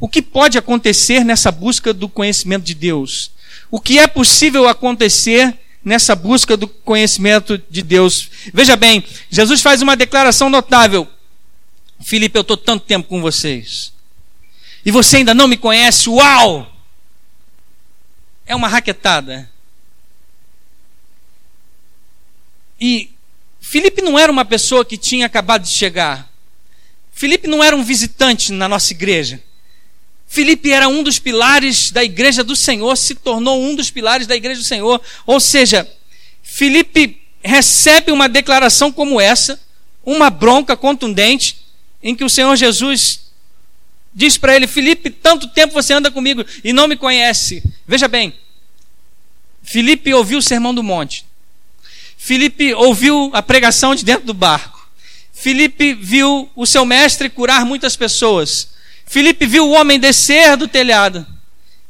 o 0.00 0.08
que 0.08 0.20
pode 0.20 0.58
acontecer 0.58 1.24
nessa 1.24 1.52
busca 1.52 1.92
do 1.92 2.08
conhecimento 2.08 2.64
de 2.64 2.74
Deus? 2.74 3.30
O 3.70 3.80
que 3.80 3.98
é 3.98 4.06
possível 4.06 4.68
acontecer 4.68 5.56
nessa 5.84 6.14
busca 6.14 6.56
do 6.56 6.66
conhecimento 6.66 7.60
de 7.70 7.82
Deus? 7.82 8.30
Veja 8.52 8.76
bem, 8.76 9.04
Jesus 9.30 9.60
faz 9.62 9.82
uma 9.82 9.96
declaração 9.96 10.48
notável. 10.48 11.08
Filipe, 12.00 12.36
eu 12.36 12.42
estou 12.42 12.56
tanto 12.56 12.84
tempo 12.84 13.08
com 13.08 13.20
vocês. 13.20 13.92
E 14.84 14.90
você 14.90 15.18
ainda 15.18 15.34
não 15.34 15.48
me 15.48 15.56
conhece? 15.56 16.08
Uau! 16.10 16.70
É 18.46 18.54
uma 18.54 18.68
raquetada. 18.68 19.50
E 22.78 23.13
Filipe 23.66 24.02
não 24.02 24.18
era 24.18 24.30
uma 24.30 24.44
pessoa 24.44 24.84
que 24.84 24.98
tinha 24.98 25.24
acabado 25.24 25.62
de 25.62 25.70
chegar. 25.70 26.30
Filipe 27.12 27.48
não 27.48 27.64
era 27.64 27.74
um 27.74 27.82
visitante 27.82 28.52
na 28.52 28.68
nossa 28.68 28.92
igreja. 28.92 29.42
Filipe 30.28 30.70
era 30.70 30.86
um 30.86 31.02
dos 31.02 31.18
pilares 31.18 31.90
da 31.90 32.04
igreja 32.04 32.44
do 32.44 32.54
Senhor, 32.54 32.94
se 32.94 33.14
tornou 33.14 33.60
um 33.60 33.74
dos 33.74 33.90
pilares 33.90 34.26
da 34.26 34.36
igreja 34.36 34.60
do 34.60 34.66
Senhor. 34.66 35.00
Ou 35.26 35.40
seja, 35.40 35.90
Filipe 36.42 37.22
recebe 37.42 38.12
uma 38.12 38.28
declaração 38.28 38.92
como 38.92 39.18
essa, 39.18 39.58
uma 40.04 40.28
bronca 40.28 40.76
contundente. 40.76 41.64
em 42.02 42.14
que 42.14 42.22
o 42.22 42.28
Senhor 42.28 42.54
Jesus 42.54 43.32
diz 44.14 44.36
para 44.36 44.54
ele: 44.54 44.66
Felipe, 44.66 45.08
tanto 45.08 45.48
tempo 45.48 45.72
você 45.72 45.94
anda 45.94 46.10
comigo 46.10 46.44
e 46.62 46.70
não 46.70 46.86
me 46.86 46.96
conhece. 46.96 47.62
Veja 47.88 48.06
bem, 48.06 48.34
Felipe 49.62 50.12
ouviu 50.12 50.38
o 50.38 50.42
sermão 50.42 50.74
do 50.74 50.82
monte. 50.82 51.24
Felipe 52.24 52.72
ouviu 52.72 53.28
a 53.34 53.42
pregação 53.42 53.94
de 53.94 54.02
dentro 54.02 54.24
do 54.24 54.32
barco. 54.32 54.88
Felipe 55.30 55.92
viu 55.92 56.48
o 56.56 56.64
seu 56.64 56.86
mestre 56.86 57.28
curar 57.28 57.66
muitas 57.66 57.96
pessoas. 57.96 58.70
Felipe 59.04 59.44
viu 59.44 59.68
o 59.68 59.72
homem 59.72 60.00
descer 60.00 60.56
do 60.56 60.66
telhado 60.66 61.26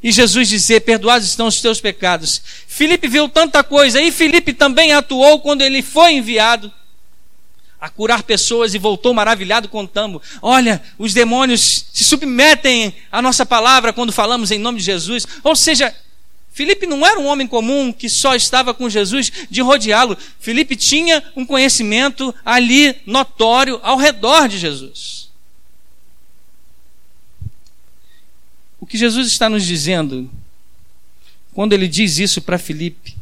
e 0.03 0.11
Jesus 0.11 0.49
dizer: 0.49 0.81
Perdoados 0.81 1.29
estão 1.29 1.47
os 1.47 1.61
teus 1.61 1.79
pecados. 1.79 2.41
Felipe 2.67 3.07
viu 3.07 3.29
tanta 3.29 3.63
coisa 3.63 4.01
e 4.01 4.11
Felipe 4.11 4.51
também 4.51 4.91
atuou 4.91 5.39
quando 5.39 5.61
ele 5.61 5.81
foi 5.81 6.15
enviado 6.15 6.69
a 7.79 7.87
curar 7.87 8.21
pessoas 8.23 8.73
e 8.73 8.77
voltou 8.77 9.13
maravilhado 9.13 9.69
contando: 9.69 10.21
Olha, 10.41 10.83
os 10.97 11.13
demônios 11.13 11.85
se 11.93 12.03
submetem 12.03 12.93
à 13.09 13.21
nossa 13.21 13.45
palavra 13.45 13.93
quando 13.93 14.11
falamos 14.11 14.51
em 14.51 14.59
nome 14.59 14.79
de 14.79 14.83
Jesus. 14.83 15.25
Ou 15.45 15.55
seja, 15.55 15.95
Felipe 16.55 16.87
não 16.87 17.05
era 17.05 17.19
um 17.19 17.25
homem 17.25 17.45
comum 17.45 17.91
que 17.91 18.07
só 18.07 18.33
estava 18.33 18.73
com 18.73 18.89
Jesus 18.89 19.29
de 19.51 19.59
rodeá-lo. 19.59 20.17
Felipe 20.39 20.77
tinha 20.77 21.21
um 21.35 21.45
conhecimento 21.45 22.33
ali 22.45 22.95
notório 23.05 23.77
ao 23.83 23.97
redor 23.97 24.47
de 24.47 24.57
Jesus. 24.57 25.29
O 28.79 28.85
que 28.85 28.97
Jesus 28.97 29.27
está 29.27 29.49
nos 29.49 29.65
dizendo, 29.65 30.31
quando 31.53 31.73
ele 31.73 31.89
diz 31.89 32.19
isso 32.19 32.41
para 32.41 32.57
Felipe, 32.57 33.17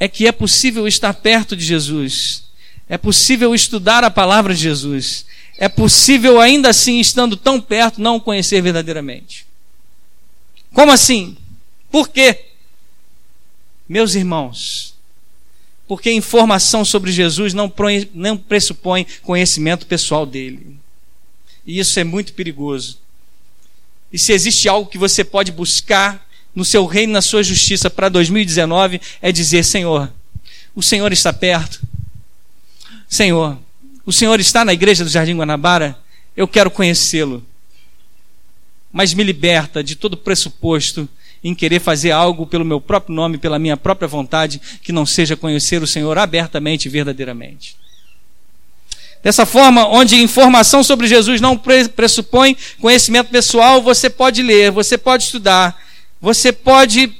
é 0.00 0.08
que 0.08 0.26
é 0.26 0.32
possível 0.32 0.88
estar 0.88 1.14
perto 1.14 1.56
de 1.56 1.64
Jesus, 1.64 2.42
é 2.88 2.98
possível 2.98 3.54
estudar 3.54 4.02
a 4.02 4.10
palavra 4.10 4.52
de 4.52 4.62
Jesus, 4.62 5.24
é 5.58 5.68
possível 5.68 6.40
ainda 6.40 6.70
assim, 6.70 6.98
estando 6.98 7.36
tão 7.36 7.60
perto, 7.60 8.00
não 8.00 8.16
o 8.16 8.20
conhecer 8.20 8.60
verdadeiramente. 8.60 9.46
Como 10.76 10.92
assim? 10.92 11.38
Por 11.90 12.10
quê? 12.10 12.38
Meus 13.88 14.14
irmãos, 14.14 14.94
porque 15.88 16.12
informação 16.12 16.84
sobre 16.84 17.10
Jesus 17.10 17.54
não, 17.54 17.72
pressupõe 18.46 19.06
conhecimento 19.22 19.86
pessoal 19.86 20.26
dele. 20.26 20.76
E 21.66 21.78
isso 21.78 21.98
é 21.98 22.04
muito 22.04 22.34
perigoso. 22.34 22.98
E 24.12 24.18
se 24.18 24.34
existe 24.34 24.68
algo 24.68 24.90
que 24.90 24.98
você 24.98 25.24
pode 25.24 25.50
buscar 25.50 26.28
no 26.54 26.62
seu 26.62 26.84
reino, 26.84 27.14
na 27.14 27.22
sua 27.22 27.42
justiça 27.42 27.88
para 27.88 28.10
2019, 28.10 29.00
é 29.22 29.32
dizer: 29.32 29.64
Senhor, 29.64 30.12
o 30.74 30.82
Senhor 30.82 31.10
está 31.10 31.32
perto. 31.32 31.80
Senhor, 33.08 33.58
o 34.04 34.12
Senhor 34.12 34.38
está 34.40 34.62
na 34.62 34.74
igreja 34.74 35.04
do 35.04 35.10
Jardim 35.10 35.38
Guanabara, 35.38 35.98
eu 36.36 36.46
quero 36.46 36.70
conhecê-lo. 36.70 37.42
Mas 38.96 39.12
me 39.12 39.22
liberta 39.22 39.84
de 39.84 39.94
todo 39.94 40.16
pressuposto 40.16 41.06
em 41.44 41.54
querer 41.54 41.80
fazer 41.80 42.12
algo 42.12 42.46
pelo 42.46 42.64
meu 42.64 42.80
próprio 42.80 43.14
nome, 43.14 43.36
pela 43.36 43.58
minha 43.58 43.76
própria 43.76 44.08
vontade, 44.08 44.58
que 44.82 44.90
não 44.90 45.04
seja 45.04 45.36
conhecer 45.36 45.82
o 45.82 45.86
Senhor 45.86 46.16
abertamente 46.16 46.86
e 46.86 46.88
verdadeiramente. 46.88 47.76
Dessa 49.22 49.44
forma, 49.44 49.86
onde 49.86 50.16
informação 50.16 50.82
sobre 50.82 51.06
Jesus 51.06 51.42
não 51.42 51.60
pressupõe 51.94 52.56
conhecimento 52.80 53.28
pessoal, 53.28 53.82
você 53.82 54.08
pode 54.08 54.42
ler, 54.42 54.70
você 54.70 54.96
pode 54.96 55.24
estudar, 55.24 55.78
você 56.18 56.50
pode 56.50 57.12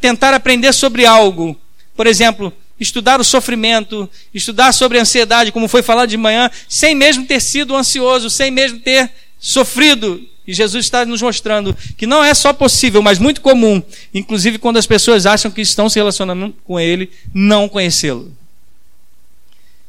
tentar 0.00 0.34
aprender 0.34 0.72
sobre 0.72 1.06
algo. 1.06 1.56
Por 1.94 2.08
exemplo, 2.08 2.52
estudar 2.80 3.20
o 3.20 3.24
sofrimento, 3.24 4.10
estudar 4.34 4.72
sobre 4.72 4.98
a 4.98 5.02
ansiedade, 5.02 5.52
como 5.52 5.68
foi 5.68 5.80
falado 5.80 6.08
de 6.08 6.16
manhã, 6.16 6.50
sem 6.68 6.92
mesmo 6.92 7.24
ter 7.24 7.38
sido 7.38 7.76
ansioso, 7.76 8.28
sem 8.28 8.50
mesmo 8.50 8.80
ter 8.80 9.12
sofrido. 9.38 10.33
E 10.46 10.52
Jesus 10.52 10.84
está 10.84 11.06
nos 11.06 11.22
mostrando 11.22 11.74
que 11.96 12.06
não 12.06 12.22
é 12.22 12.34
só 12.34 12.52
possível, 12.52 13.02
mas 13.02 13.18
muito 13.18 13.40
comum, 13.40 13.82
inclusive 14.12 14.58
quando 14.58 14.76
as 14.76 14.86
pessoas 14.86 15.24
acham 15.24 15.50
que 15.50 15.62
estão 15.62 15.88
se 15.88 15.98
relacionando 15.98 16.54
com 16.64 16.78
Ele, 16.78 17.10
não 17.32 17.68
conhecê-lo. 17.68 18.30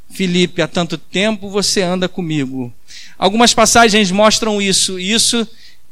Filipe, 0.10 0.62
há 0.62 0.68
tanto 0.68 0.98
tempo 0.98 1.50
você 1.50 1.82
anda 1.82 2.08
comigo. 2.08 2.74
Algumas 3.18 3.54
passagens 3.54 4.12
mostram 4.12 4.62
isso, 4.62 4.98
e 4.98 5.12
isso 5.12 5.46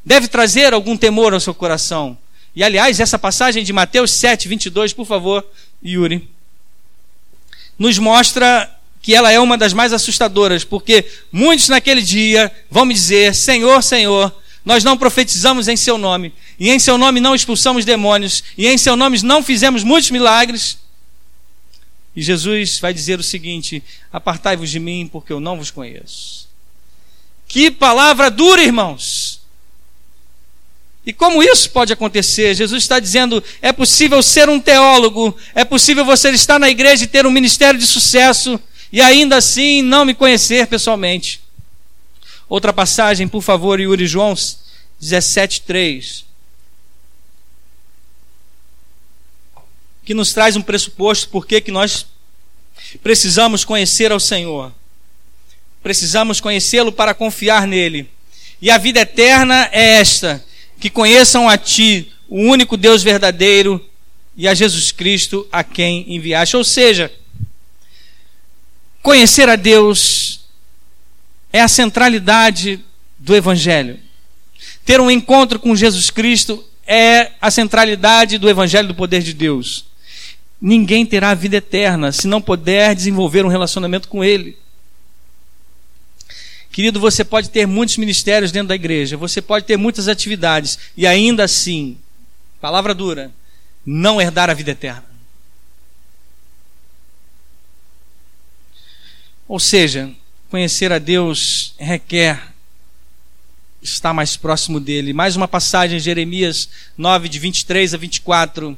deve 0.03 0.29
trazer 0.29 0.73
algum 0.73 0.95
temor 0.95 1.33
ao 1.33 1.39
seu 1.39 1.53
coração. 1.53 2.17
E 2.55 2.63
aliás, 2.63 2.99
essa 2.99 3.19
passagem 3.19 3.63
de 3.63 3.73
Mateus 3.73 4.11
7, 4.11 4.47
22, 4.47 4.93
por 4.93 5.05
favor, 5.05 5.45
Yuri, 5.83 6.29
nos 7.77 7.97
mostra 7.97 8.69
que 9.01 9.13
ela 9.13 9.31
é 9.31 9.39
uma 9.39 9.57
das 9.57 9.73
mais 9.73 9.91
assustadoras, 9.91 10.63
porque 10.63 11.05
muitos 11.31 11.67
naquele 11.67 12.01
dia 12.01 12.51
vão 12.69 12.85
me 12.85 12.93
dizer: 12.93 13.35
Senhor, 13.35 13.81
Senhor, 13.83 14.33
nós 14.65 14.83
não 14.83 14.97
profetizamos 14.97 15.67
em 15.67 15.75
Seu 15.75 15.97
nome, 15.97 16.33
e 16.59 16.69
em 16.69 16.79
Seu 16.79 16.97
nome 16.97 17.19
não 17.19 17.35
expulsamos 17.35 17.85
demônios, 17.85 18.43
e 18.57 18.67
em 18.67 18.77
Seu 18.77 18.95
nome 18.95 19.21
não 19.21 19.43
fizemos 19.43 19.83
muitos 19.83 20.11
milagres. 20.11 20.77
E 22.15 22.21
Jesus 22.21 22.79
vai 22.79 22.93
dizer 22.93 23.19
o 23.19 23.23
seguinte: 23.23 23.83
Apartai-vos 24.11 24.69
de 24.69 24.79
mim, 24.79 25.09
porque 25.11 25.33
eu 25.33 25.39
não 25.39 25.57
vos 25.57 25.71
conheço. 25.71 26.47
Que 27.47 27.69
palavra 27.69 28.31
dura, 28.31 28.63
irmãos! 28.63 29.41
E 31.05 31.11
como 31.11 31.43
isso 31.43 31.69
pode 31.69 31.91
acontecer? 31.91 32.55
Jesus 32.55 32.83
está 32.83 32.99
dizendo: 32.99 33.43
é 33.61 33.73
possível 33.73 34.23
ser 34.23 34.47
um 34.47 34.59
teólogo, 34.59 35.35
é 35.53 35.65
possível 35.65 36.05
você 36.05 36.29
estar 36.29 36.57
na 36.57 36.69
igreja 36.69 37.03
e 37.03 37.07
ter 37.07 37.25
um 37.25 37.31
ministério 37.31 37.79
de 37.79 37.85
sucesso 37.85 38.59
e 38.91 39.01
ainda 39.01 39.37
assim 39.37 39.81
não 39.81 40.05
me 40.05 40.13
conhecer 40.13 40.67
pessoalmente. 40.67 41.42
Outra 42.53 42.71
passagem, 42.71 43.27
por 43.27 43.41
favor, 43.41 43.79
Yuri 43.79 44.05
João 44.05 44.35
17,3. 45.01 46.25
que 50.05 50.13
nos 50.13 50.33
traz 50.33 50.55
um 50.55 50.61
pressuposto 50.61 51.29
porque 51.29 51.59
que 51.59 51.71
nós 51.71 52.05
precisamos 53.01 53.65
conhecer 53.65 54.11
ao 54.11 54.19
Senhor. 54.19 54.71
Precisamos 55.81 56.39
conhecê-lo 56.39 56.91
para 56.91 57.15
confiar 57.15 57.65
nele. 57.65 58.07
E 58.61 58.69
a 58.69 58.77
vida 58.77 58.99
eterna 58.99 59.67
é 59.71 59.93
esta: 59.95 60.45
que 60.79 60.91
conheçam 60.91 61.49
a 61.49 61.57
Ti, 61.57 62.13
o 62.29 62.37
único 62.39 62.77
Deus 62.77 63.01
verdadeiro, 63.01 63.83
e 64.37 64.47
a 64.47 64.53
Jesus 64.53 64.91
Cristo 64.91 65.47
a 65.51 65.63
quem 65.63 66.05
enviaste. 66.13 66.55
Ou 66.55 66.63
seja, 66.63 67.11
conhecer 69.01 69.49
a 69.49 69.55
Deus 69.55 70.32
é 71.53 71.61
a 71.61 71.67
centralidade 71.69 72.83
do 73.17 73.33
Evangelho. 73.35 73.97
Ter 74.83 74.99
um 74.99 75.09
encontro 75.09 75.59
com 75.59 75.73
Jesus 75.75 76.09
Cristo 76.09 76.61
é 76.85 77.31
a 77.39 77.49
centralidade 77.49 78.37
do 78.37 78.49
Evangelho 78.49 78.89
do 78.89 78.95
poder 78.95 79.21
de 79.21 79.33
Deus 79.33 79.85
ninguém 80.63 81.05
terá 81.05 81.31
a 81.31 81.35
vida 81.35 81.57
eterna 81.57 82.13
se 82.13 82.25
não 82.25 82.41
puder 82.41 82.95
desenvolver 82.95 83.43
um 83.43 83.49
relacionamento 83.49 84.07
com 84.07 84.23
Ele. 84.23 84.57
Querido, 86.71 87.01
você 87.01 87.25
pode 87.25 87.49
ter 87.49 87.67
muitos 87.67 87.97
ministérios 87.97 88.49
dentro 88.49 88.69
da 88.69 88.75
igreja, 88.75 89.17
você 89.17 89.41
pode 89.41 89.65
ter 89.65 89.75
muitas 89.75 90.07
atividades 90.07 90.79
e 90.95 91.05
ainda 91.05 91.43
assim, 91.43 91.97
palavra 92.61 92.95
dura, 92.95 93.29
não 93.85 94.21
herdar 94.21 94.49
a 94.49 94.53
vida 94.53 94.71
eterna. 94.71 95.03
Ou 99.45 99.59
seja, 99.59 100.11
conhecer 100.53 100.91
a 100.91 100.99
Deus 100.99 101.73
requer 101.79 102.53
estar 103.81 104.13
mais 104.13 104.37
próximo 104.37 104.79
dele. 104.79 105.11
Mais 105.11 105.35
uma 105.35 105.47
passagem, 105.47 105.99
Jeremias 105.99 106.69
9, 106.95 107.27
de 107.27 107.39
23 107.39 107.91
a 107.95 107.97
24. 107.97 108.77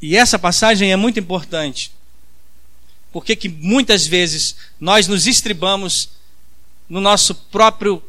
E 0.00 0.16
essa 0.16 0.36
passagem 0.36 0.90
é 0.90 0.96
muito 0.96 1.20
importante, 1.20 1.92
porque 3.12 3.36
que 3.36 3.48
muitas 3.48 4.04
vezes 4.04 4.56
nós 4.80 5.06
nos 5.06 5.28
estribamos 5.28 6.08
no 6.88 7.00
nosso 7.00 7.32
próprio 7.32 8.02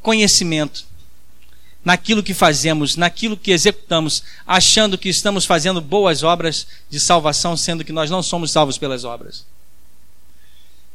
conhecimento, 0.00 0.86
naquilo 1.84 2.22
que 2.22 2.32
fazemos, 2.32 2.96
naquilo 2.96 3.36
que 3.36 3.50
executamos, 3.50 4.22
achando 4.46 4.96
que 4.96 5.10
estamos 5.10 5.44
fazendo 5.44 5.82
boas 5.82 6.22
obras 6.22 6.66
de 6.88 6.98
salvação, 6.98 7.58
sendo 7.58 7.84
que 7.84 7.92
nós 7.92 8.08
não 8.08 8.22
somos 8.22 8.50
salvos 8.50 8.78
pelas 8.78 9.04
obras. 9.04 9.44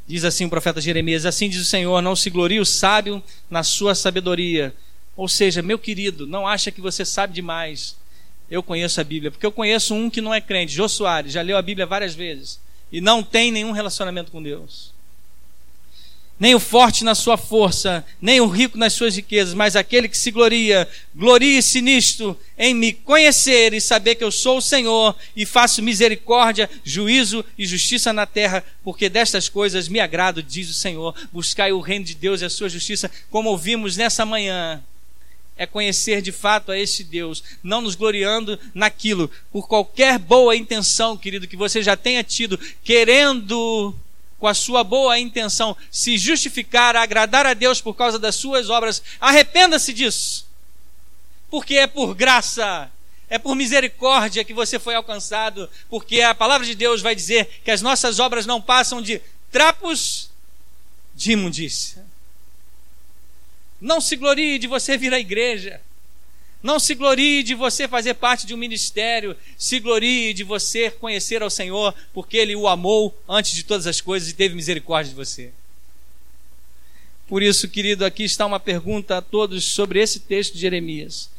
Diz 0.07 0.23
assim 0.23 0.45
o 0.45 0.49
profeta 0.49 0.79
Jeremias: 0.79 1.25
Assim 1.25 1.49
diz 1.49 1.61
o 1.61 1.65
Senhor, 1.65 2.01
não 2.01 2.15
se 2.15 2.29
glorie 2.29 2.59
o 2.59 2.65
sábio 2.65 3.21
na 3.49 3.61
sua 3.63 3.93
sabedoria. 3.93 4.73
Ou 5.15 5.27
seja, 5.27 5.61
meu 5.61 5.77
querido, 5.77 6.25
não 6.25 6.47
acha 6.47 6.71
que 6.71 6.79
você 6.79 7.03
sabe 7.03 7.33
demais 7.33 7.95
eu 8.49 8.63
conheço 8.63 9.01
a 9.01 9.03
Bíblia, 9.03 9.29
porque 9.29 9.45
eu 9.45 9.51
conheço 9.51 9.93
um 9.93 10.09
que 10.09 10.21
não 10.21 10.33
é 10.33 10.39
crente, 10.39 10.73
Jô 10.73 10.87
Soares, 10.87 11.33
já 11.33 11.41
leu 11.41 11.57
a 11.57 11.61
Bíblia 11.61 11.85
várias 11.85 12.15
vezes 12.15 12.59
e 12.91 13.01
não 13.01 13.21
tem 13.21 13.51
nenhum 13.51 13.71
relacionamento 13.71 14.31
com 14.31 14.41
Deus. 14.41 14.93
Nem 16.39 16.53
o 16.53 16.60
forte 16.60 17.03
na 17.03 17.15
sua 17.15 17.36
força, 17.36 18.06
nem 18.22 18.39
o 18.39 18.48
rico 18.48 18.77
nas 18.77 18.94
suas 18.94 19.15
riquezas, 19.15 19.53
mas 19.53 19.75
aquele 19.75 20.08
que 20.08 20.17
se 20.17 20.29
gloria, 20.29 20.88
glorie-se 21.15 21.82
nisto, 21.82 22.38
em 22.58 22.75
me 22.75 22.94
conhecer 22.94 23.74
e 23.74 23.82
saber 23.82 24.15
que 24.15 24.24
eu 24.24 24.32
sou 24.32 24.58
o 24.58 24.62
Senhor 24.62 25.15
e 25.36 25.46
faço 25.46 25.82
misericórdia, 25.82 26.70
juízo 26.84 27.44
e 27.58 27.65
justiça 27.65 28.13
na 28.13 28.25
terra, 28.25 28.63
porque 28.84 29.10
destas 29.10 29.50
coisas 29.50 29.88
me 29.88 30.00
agrado, 30.00 30.44
diz 30.44 30.70
o 30.70 30.74
Senhor. 30.74 31.15
Buscai 31.32 31.72
o 31.72 31.79
reino 31.79 32.06
de 32.06 32.13
Deus 32.13 32.41
e 32.41 32.46
a 32.46 32.50
sua 32.50 32.70
justiça, 32.70 33.10
como 33.32 33.50
ouvimos 33.50 33.98
nessa 33.98 34.25
manhã. 34.25 34.82
É 35.60 35.65
conhecer 35.65 36.22
de 36.22 36.32
fato 36.32 36.72
a 36.72 36.77
este 36.77 37.03
Deus, 37.03 37.44
não 37.63 37.82
nos 37.82 37.96
gloriando 37.96 38.60
naquilo, 38.75 39.29
por 39.51 39.67
qualquer 39.67 40.20
boa 40.20 40.56
intenção, 40.56 41.17
querido, 41.17 41.48
que 41.48 41.58
você 41.58 41.82
já 41.82 41.98
tenha 41.98 42.24
tido, 42.24 42.60
querendo 42.84 43.96
com 44.39 44.48
a 44.48 44.53
sua 44.53 44.84
boa 44.84 45.17
intenção, 45.17 45.75
se 45.91 46.17
justificar, 46.17 46.96
agradar 46.96 47.46
a 47.46 47.53
Deus 47.53 47.82
por 47.82 47.96
causa 47.96 48.20
das 48.20 48.36
suas 48.36 48.70
obras, 48.70 49.01
arrependa-se 49.20 49.94
disso. 49.94 50.46
Porque 51.50 51.75
é 51.75 51.88
por 51.88 52.13
graça, 52.13 52.91
é 53.29 53.39
por 53.39 53.56
misericórdia 53.56 54.44
que 54.44 54.53
você 54.53 54.77
foi 54.77 54.96
alcançado, 54.96 55.70
porque 55.89 56.22
a 56.22 56.36
palavra 56.36 56.65
de 56.65 56.75
Deus 56.75 57.01
vai 57.01 57.15
dizer 57.15 57.62
que 57.63 57.72
as 57.72 57.82
nossas 57.82 58.20
obras 58.20 58.46
não 58.46 58.62
passam 58.62 59.01
de 59.01 59.22
trapos 59.51 60.29
de 61.15 61.32
imundícia. 61.32 62.06
Não 63.82 64.00
se 64.01 64.15
glorie 64.15 64.60
de 64.60 64.67
você 64.67 64.98
vir 64.98 65.13
à 65.13 65.20
igreja. 65.20 65.82
Não 66.61 66.79
se 66.79 66.95
glorie 66.95 67.43
de 67.43 67.53
você 67.53 67.87
fazer 67.87 68.15
parte 68.15 68.45
de 68.45 68.53
um 68.53 68.57
ministério, 68.57 69.35
se 69.57 69.79
glorie 69.79 70.33
de 70.33 70.43
você 70.43 70.89
conhecer 70.89 71.41
ao 71.41 71.49
Senhor, 71.49 71.93
porque 72.13 72.37
Ele 72.37 72.55
o 72.55 72.67
amou 72.67 73.15
antes 73.29 73.53
de 73.53 73.63
todas 73.63 73.85
as 73.85 74.01
coisas 74.01 74.29
e 74.29 74.33
teve 74.33 74.55
misericórdia 74.55 75.09
de 75.11 75.15
você. 75.15 75.51
Por 77.27 77.43
isso, 77.43 77.67
querido, 77.67 78.05
aqui 78.05 78.23
está 78.23 78.45
uma 78.45 78.59
pergunta 78.59 79.17
a 79.17 79.21
todos 79.21 79.63
sobre 79.65 79.99
esse 79.99 80.21
texto 80.21 80.53
de 80.53 80.59
Jeremias. 80.59 81.29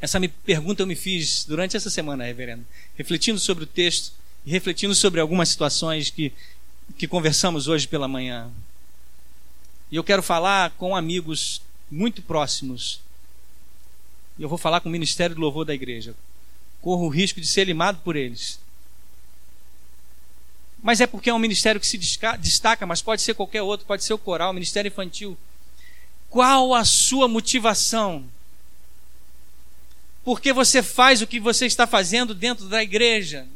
Essa 0.00 0.20
pergunta 0.44 0.82
eu 0.82 0.86
me 0.86 0.94
fiz 0.94 1.44
durante 1.44 1.76
essa 1.76 1.90
semana, 1.90 2.24
reverendo, 2.24 2.64
refletindo 2.96 3.38
sobre 3.38 3.64
o 3.64 3.66
texto 3.66 4.12
e 4.46 4.50
refletindo 4.50 4.94
sobre 4.94 5.20
algumas 5.20 5.48
situações 5.48 6.08
que, 6.08 6.32
que 6.96 7.08
conversamos 7.08 7.66
hoje 7.66 7.88
pela 7.88 8.06
manhã. 8.06 8.48
E 9.90 9.96
eu 9.96 10.04
quero 10.04 10.22
falar 10.22 10.70
com 10.72 10.94
amigos 10.94 11.60
muito 11.90 12.22
próximos. 12.22 13.00
E 14.38 14.42
eu 14.42 14.48
vou 14.48 14.58
falar 14.58 14.80
com 14.80 14.88
o 14.88 14.92
Ministério 14.92 15.34
do 15.34 15.40
Louvor 15.40 15.64
da 15.64 15.74
igreja. 15.74 16.14
Corro 16.80 17.06
o 17.06 17.08
risco 17.08 17.40
de 17.40 17.46
ser 17.46 17.64
limado 17.64 17.98
por 18.04 18.16
eles. 18.16 18.60
Mas 20.82 21.00
é 21.00 21.06
porque 21.06 21.28
é 21.28 21.34
um 21.34 21.38
ministério 21.38 21.80
que 21.80 21.86
se 21.86 21.98
destaca, 22.38 22.86
mas 22.86 23.02
pode 23.02 23.20
ser 23.20 23.34
qualquer 23.34 23.62
outro, 23.62 23.86
pode 23.86 24.04
ser 24.04 24.14
o 24.14 24.18
coral, 24.18 24.50
o 24.50 24.54
ministério 24.54 24.88
infantil. 24.88 25.36
Qual 26.30 26.72
a 26.74 26.84
sua 26.84 27.26
motivação? 27.26 28.24
Porque 30.24 30.52
você 30.52 30.82
faz 30.82 31.20
o 31.20 31.26
que 31.26 31.40
você 31.40 31.66
está 31.66 31.86
fazendo 31.86 32.34
dentro 32.34 32.68
da 32.68 32.82
igreja? 32.82 33.46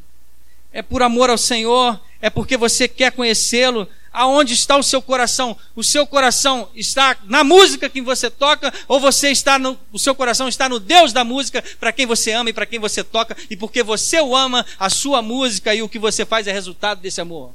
É 0.72 0.82
por 0.82 1.02
amor 1.02 1.30
ao 1.30 1.38
Senhor? 1.38 2.00
É 2.20 2.30
porque 2.30 2.56
você 2.56 2.88
quer 2.88 3.12
conhecê-lo? 3.12 3.86
Aonde 4.12 4.54
está 4.54 4.76
o 4.76 4.82
seu 4.82 5.00
coração? 5.00 5.56
O 5.74 5.82
seu 5.82 6.06
coração 6.06 6.68
está 6.74 7.16
na 7.24 7.42
música 7.42 7.88
que 7.88 8.00
você 8.00 8.30
toca 8.30 8.72
ou 8.86 9.00
você 9.00 9.30
está 9.30 9.58
no, 9.58 9.78
o 9.92 9.98
seu 9.98 10.14
coração 10.14 10.48
está 10.48 10.68
no 10.68 10.78
Deus 10.78 11.12
da 11.12 11.24
música, 11.24 11.62
para 11.80 11.92
quem 11.92 12.06
você 12.06 12.32
ama 12.32 12.50
e 12.50 12.52
para 12.52 12.66
quem 12.66 12.78
você 12.78 13.02
toca 13.02 13.36
e 13.48 13.56
porque 13.56 13.82
você 13.82 14.20
o 14.20 14.36
ama, 14.36 14.66
a 14.78 14.90
sua 14.90 15.22
música 15.22 15.74
e 15.74 15.82
o 15.82 15.88
que 15.88 15.98
você 15.98 16.26
faz 16.26 16.46
é 16.46 16.52
resultado 16.52 17.00
desse 17.00 17.20
amor. 17.20 17.52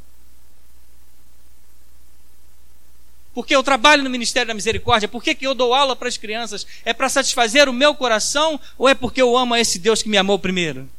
Porque 3.37 3.55
eu 3.55 3.61
trabalho 3.61 4.03
no 4.03 4.09
Ministério 4.09 4.47
da 4.47 4.53
Misericórdia? 4.55 5.07
Por 5.07 5.21
que, 5.21 5.37
eu 5.41 5.53
dou 5.53 5.71
aula 5.71 5.95
para 5.95 6.07
as 6.07 6.17
crianças? 6.17 6.65
É 6.83 6.91
para 6.91 7.07
satisfazer 7.07 7.69
o 7.69 7.73
meu 7.73 7.93
coração 7.93 8.59
ou 8.79 8.89
é 8.89 8.95
porque 8.95 9.21
eu 9.21 9.37
amo 9.37 9.53
a 9.53 9.59
esse 9.59 9.77
Deus 9.77 10.01
que 10.01 10.09
me 10.09 10.17
amou 10.17 10.39
primeiro? 10.39 10.89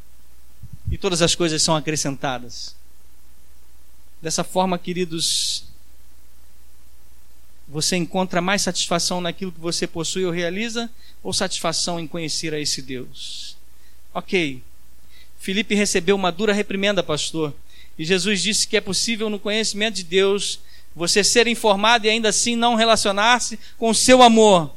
E 0.89 0.97
todas 0.97 1.21
as 1.21 1.35
coisas 1.35 1.61
são 1.61 1.75
acrescentadas. 1.75 2.78
Dessa 4.21 4.43
forma, 4.43 4.79
queridos, 4.79 5.65
você 7.69 7.97
encontra 7.97 8.41
mais 8.41 8.63
satisfação 8.63 9.21
naquilo 9.21 9.53
que 9.53 9.61
você 9.61 9.87
possui 9.87 10.25
ou 10.25 10.33
realiza, 10.33 10.91
ou 11.23 11.33
satisfação 11.33 12.01
em 12.01 12.07
conhecer 12.07 12.55
a 12.55 12.59
esse 12.59 12.81
Deus? 12.83 13.57
Ok. 14.13 14.63
Felipe 15.39 15.75
recebeu 15.75 16.17
uma 16.17 16.33
dura 16.33 16.53
reprimenda, 16.53 17.03
pastor. 17.03 17.55
E 17.99 18.05
Jesus 18.05 18.43
disse 18.43 18.67
que 18.67 18.77
é 18.77 18.81
possível, 18.81 19.29
no 19.29 19.39
conhecimento 19.39 19.97
de 19.97 20.05
Deus, 20.05 20.61
você 20.95 21.23
ser 21.23 21.47
informado 21.47 22.07
e 22.07 22.11
ainda 22.11 22.31
assim 22.31 22.57
não 22.57 22.75
relacionar-se 22.75 23.59
com 23.77 23.91
o 23.91 23.95
seu 23.95 24.23
amor. 24.23 24.75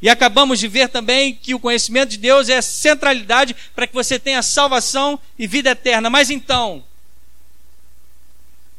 E 0.00 0.08
acabamos 0.08 0.58
de 0.58 0.68
ver 0.68 0.88
também 0.88 1.34
que 1.34 1.54
o 1.54 1.60
conhecimento 1.60 2.10
de 2.10 2.18
Deus 2.18 2.48
é 2.48 2.60
centralidade 2.60 3.56
para 3.74 3.86
que 3.86 3.94
você 3.94 4.18
tenha 4.18 4.42
salvação 4.42 5.18
e 5.38 5.46
vida 5.46 5.70
eterna. 5.70 6.10
Mas 6.10 6.30
então, 6.30 6.84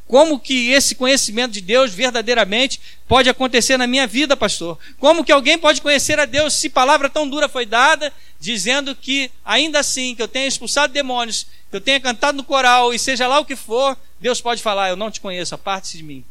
como 0.08 0.40
que 0.40 0.70
esse 0.72 0.94
conhecimento 0.94 1.54
de 1.54 1.62
Deus 1.62 1.92
verdadeiramente 1.92 2.80
pode 3.08 3.28
acontecer 3.28 3.76
na 3.76 3.88
minha 3.88 4.06
vida, 4.06 4.38
pastor? 4.38 4.78
Como 5.00 5.24
que 5.24 5.32
alguém 5.32 5.58
pode 5.58 5.82
conhecer 5.82 6.20
a 6.20 6.26
Deus 6.26 6.54
se 6.54 6.70
palavra 6.70 7.10
tão 7.10 7.28
dura 7.28 7.50
foi 7.50 7.66
dada, 7.66 8.14
dizendo 8.40 8.96
que 8.96 9.32
ainda 9.44 9.80
assim 9.80 10.14
que 10.14 10.22
eu 10.22 10.28
tenha 10.28 10.48
expulsado 10.48 10.94
demônios, 10.94 11.48
que 11.72 11.76
eu 11.76 11.82
tenha 11.82 12.00
cantado 12.00 12.38
no 12.38 12.44
coral 12.44 12.94
e 12.94 13.00
seja 13.00 13.28
lá 13.28 13.40
o 13.40 13.46
que 13.46 13.56
for, 13.56 13.98
Deus 14.20 14.40
pode 14.40 14.62
falar: 14.62 14.90
Eu 14.90 14.96
não 14.96 15.10
te 15.10 15.20
conheço, 15.20 15.56
aparte-se 15.56 15.98
de 15.98 16.04
mim. 16.04 16.24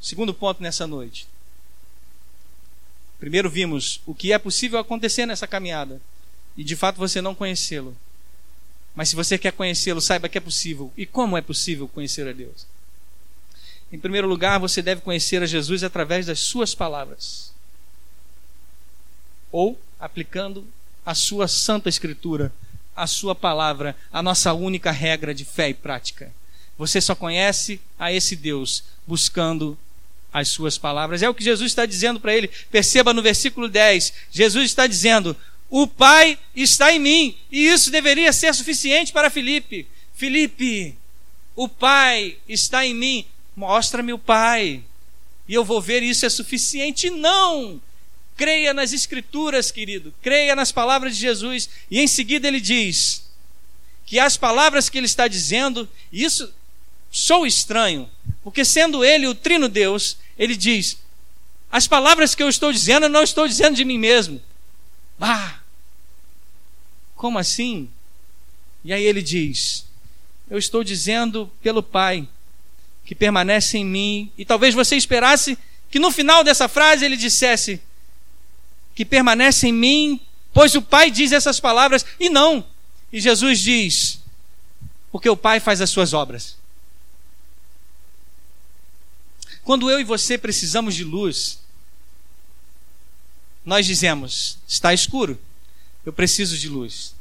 Segundo 0.00 0.32
ponto 0.32 0.62
nessa 0.62 0.86
noite. 0.86 1.26
Primeiro 3.18 3.50
vimos 3.50 4.00
o 4.06 4.14
que 4.14 4.32
é 4.32 4.38
possível 4.38 4.78
acontecer 4.78 5.26
nessa 5.26 5.46
caminhada 5.46 6.00
e 6.56 6.64
de 6.64 6.76
fato 6.76 6.96
você 6.96 7.20
não 7.20 7.34
conhecê-lo. 7.34 7.96
Mas 8.96 9.10
se 9.10 9.14
você 9.14 9.36
quer 9.36 9.52
conhecê-lo, 9.52 10.00
saiba 10.00 10.28
que 10.28 10.38
é 10.38 10.40
possível. 10.40 10.90
E 10.96 11.04
como 11.04 11.36
é 11.36 11.42
possível 11.42 11.86
conhecer 11.86 12.26
a 12.26 12.32
Deus? 12.32 12.66
Em 13.92 13.98
primeiro 13.98 14.26
lugar, 14.26 14.58
você 14.58 14.80
deve 14.80 15.02
conhecer 15.02 15.42
a 15.42 15.46
Jesus 15.46 15.84
através 15.84 16.24
das 16.26 16.40
suas 16.40 16.74
palavras. 16.74 17.52
Ou 19.52 19.78
aplicando 20.00 20.66
a 21.04 21.14
sua 21.14 21.46
santa 21.46 21.90
escritura, 21.90 22.50
a 22.96 23.06
sua 23.06 23.34
palavra, 23.34 23.94
a 24.10 24.22
nossa 24.22 24.54
única 24.54 24.90
regra 24.90 25.34
de 25.34 25.44
fé 25.44 25.68
e 25.68 25.74
prática. 25.74 26.32
Você 26.78 26.98
só 27.00 27.14
conhece 27.14 27.80
a 27.98 28.10
esse 28.10 28.34
Deus 28.34 28.82
buscando 29.06 29.78
as 30.32 30.48
suas 30.48 30.76
palavras. 30.78 31.22
É 31.22 31.28
o 31.28 31.34
que 31.34 31.44
Jesus 31.44 31.70
está 31.70 31.86
dizendo 31.86 32.18
para 32.18 32.34
ele. 32.34 32.48
Perceba 32.70 33.12
no 33.12 33.22
versículo 33.22 33.68
10. 33.68 34.12
Jesus 34.30 34.64
está 34.64 34.86
dizendo: 34.86 35.36
o 35.68 35.86
Pai 35.86 36.38
está 36.54 36.92
em 36.92 36.98
mim. 36.98 37.36
E 37.50 37.66
isso 37.66 37.90
deveria 37.90 38.32
ser 38.32 38.54
suficiente 38.54 39.12
para 39.12 39.30
Felipe. 39.30 39.86
Felipe, 40.14 40.96
o 41.54 41.68
Pai 41.68 42.36
está 42.48 42.86
em 42.86 42.94
mim. 42.94 43.24
Mostra-me 43.54 44.12
o 44.12 44.18
Pai. 44.18 44.82
E 45.48 45.54
eu 45.54 45.64
vou 45.64 45.80
ver 45.80 46.02
isso 46.02 46.26
é 46.26 46.28
suficiente. 46.28 47.10
Não! 47.10 47.80
Creia 48.36 48.74
nas 48.74 48.92
Escrituras, 48.92 49.70
querido. 49.70 50.12
Creia 50.22 50.54
nas 50.54 50.70
palavras 50.70 51.14
de 51.16 51.22
Jesus. 51.22 51.68
E 51.90 52.00
em 52.00 52.06
seguida 52.06 52.46
ele 52.46 52.60
diz 52.60 53.26
que 54.04 54.18
as 54.18 54.36
palavras 54.36 54.88
que 54.88 54.98
ele 54.98 55.06
está 55.06 55.26
dizendo, 55.26 55.88
isso 56.12 56.52
sou 57.10 57.46
estranho, 57.46 58.08
porque 58.42 58.64
sendo 58.64 59.04
ele 59.04 59.26
o 59.26 59.34
trino 59.34 59.68
Deus, 59.68 60.18
ele 60.38 60.54
diz: 60.54 60.98
as 61.72 61.88
palavras 61.88 62.34
que 62.34 62.42
eu 62.42 62.48
estou 62.48 62.72
dizendo, 62.72 63.06
eu 63.06 63.10
não 63.10 63.22
estou 63.22 63.48
dizendo 63.48 63.74
de 63.74 63.84
mim 63.84 63.98
mesmo. 63.98 64.40
Ah, 65.20 65.60
como 67.14 67.38
assim? 67.38 67.88
E 68.84 68.92
aí 68.92 69.02
ele 69.02 69.22
diz: 69.22 69.86
Eu 70.48 70.58
estou 70.58 70.84
dizendo 70.84 71.50
pelo 71.62 71.82
Pai 71.82 72.28
que 73.04 73.14
permanece 73.14 73.78
em 73.78 73.84
mim. 73.84 74.30
E 74.36 74.44
talvez 74.44 74.74
você 74.74 74.96
esperasse 74.96 75.58
que 75.90 75.98
no 75.98 76.10
final 76.10 76.44
dessa 76.44 76.68
frase 76.68 77.04
ele 77.04 77.16
dissesse: 77.16 77.80
Que 78.94 79.04
permanece 79.04 79.68
em 79.68 79.72
mim, 79.72 80.20
pois 80.52 80.74
o 80.74 80.82
Pai 80.82 81.10
diz 81.10 81.32
essas 81.32 81.58
palavras. 81.58 82.04
E 82.20 82.28
não. 82.28 82.64
E 83.12 83.20
Jesus 83.20 83.60
diz: 83.60 84.20
Porque 85.10 85.28
o 85.28 85.36
Pai 85.36 85.58
faz 85.60 85.80
as 85.80 85.90
suas 85.90 86.12
obras. 86.12 86.56
Quando 89.64 89.90
eu 89.90 89.98
e 89.98 90.04
você 90.04 90.38
precisamos 90.38 90.94
de 90.94 91.02
luz, 91.02 91.58
nós 93.66 93.84
dizemos: 93.84 94.58
está 94.66 94.94
escuro, 94.94 95.38
eu 96.06 96.12
preciso 96.12 96.56
de 96.56 96.68
luz. 96.68 97.14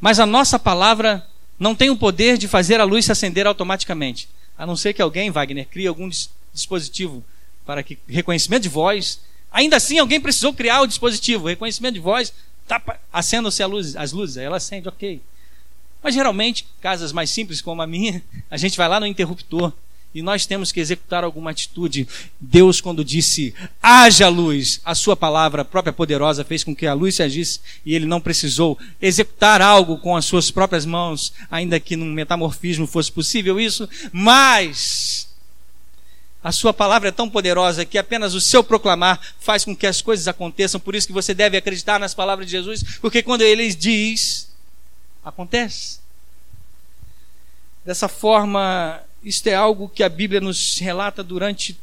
Mas 0.00 0.18
a 0.18 0.26
nossa 0.26 0.58
palavra 0.58 1.24
não 1.58 1.74
tem 1.74 1.88
o 1.88 1.96
poder 1.96 2.36
de 2.36 2.48
fazer 2.48 2.80
a 2.80 2.84
luz 2.84 3.04
se 3.04 3.12
acender 3.12 3.46
automaticamente. 3.46 4.28
A 4.56 4.66
não 4.66 4.76
ser 4.76 4.92
que 4.92 5.00
alguém, 5.00 5.30
Wagner, 5.30 5.66
crie 5.68 5.86
algum 5.86 6.10
dispositivo 6.52 7.24
para 7.64 7.82
que 7.82 7.96
reconhecimento 8.08 8.64
de 8.64 8.68
voz. 8.68 9.20
Ainda 9.52 9.76
assim, 9.76 9.98
alguém 9.98 10.20
precisou 10.20 10.52
criar 10.52 10.82
o 10.82 10.86
dispositivo, 10.86 11.46
reconhecimento 11.46 11.94
de 11.94 12.00
voz, 12.00 12.32
tá, 12.66 12.82
acendam-se 13.12 13.64
luz, 13.64 13.96
as 13.96 14.12
luzes, 14.12 14.36
aí 14.36 14.44
ela 14.44 14.56
acende, 14.58 14.88
ok. 14.88 15.22
Mas 16.02 16.14
geralmente, 16.14 16.66
casas 16.80 17.12
mais 17.12 17.30
simples 17.30 17.60
como 17.60 17.80
a 17.80 17.86
minha, 17.86 18.22
a 18.50 18.56
gente 18.56 18.76
vai 18.76 18.88
lá 18.88 19.00
no 19.00 19.06
interruptor 19.06 19.72
e 20.18 20.22
nós 20.22 20.46
temos 20.46 20.72
que 20.72 20.80
executar 20.80 21.22
alguma 21.22 21.50
atitude. 21.50 22.08
Deus, 22.40 22.80
quando 22.80 23.04
disse 23.04 23.54
haja 23.82 24.28
luz, 24.28 24.80
a 24.84 24.94
sua 24.94 25.16
palavra 25.16 25.64
própria 25.64 25.92
poderosa 25.92 26.44
fez 26.44 26.64
com 26.64 26.74
que 26.74 26.86
a 26.86 26.94
luz 26.94 27.14
se 27.16 27.22
agisse 27.22 27.60
e 27.86 27.94
ele 27.94 28.06
não 28.06 28.20
precisou 28.20 28.78
executar 29.00 29.62
algo 29.62 29.98
com 29.98 30.16
as 30.16 30.24
suas 30.24 30.50
próprias 30.50 30.84
mãos, 30.84 31.32
ainda 31.50 31.78
que 31.78 31.96
num 31.96 32.12
metamorfismo 32.12 32.86
fosse 32.86 33.12
possível 33.12 33.60
isso, 33.60 33.88
mas 34.12 35.28
a 36.42 36.52
sua 36.52 36.72
palavra 36.72 37.08
é 37.08 37.12
tão 37.12 37.28
poderosa 37.28 37.84
que 37.84 37.98
apenas 37.98 38.34
o 38.34 38.40
seu 38.40 38.62
proclamar 38.62 39.20
faz 39.38 39.64
com 39.64 39.76
que 39.76 39.86
as 39.86 40.00
coisas 40.00 40.28
aconteçam. 40.28 40.80
Por 40.80 40.94
isso 40.94 41.06
que 41.06 41.12
você 41.12 41.34
deve 41.34 41.56
acreditar 41.56 41.98
nas 41.98 42.14
palavras 42.14 42.46
de 42.46 42.52
Jesus, 42.52 42.82
porque 43.00 43.22
quando 43.22 43.42
ele 43.42 43.72
diz, 43.74 44.48
acontece. 45.24 45.98
Dessa 47.84 48.08
forma, 48.08 49.00
isto 49.22 49.46
é 49.46 49.54
algo 49.54 49.88
que 49.88 50.02
a 50.02 50.08
Bíblia 50.08 50.40
nos 50.40 50.78
relata 50.78 51.22
durante 51.22 51.78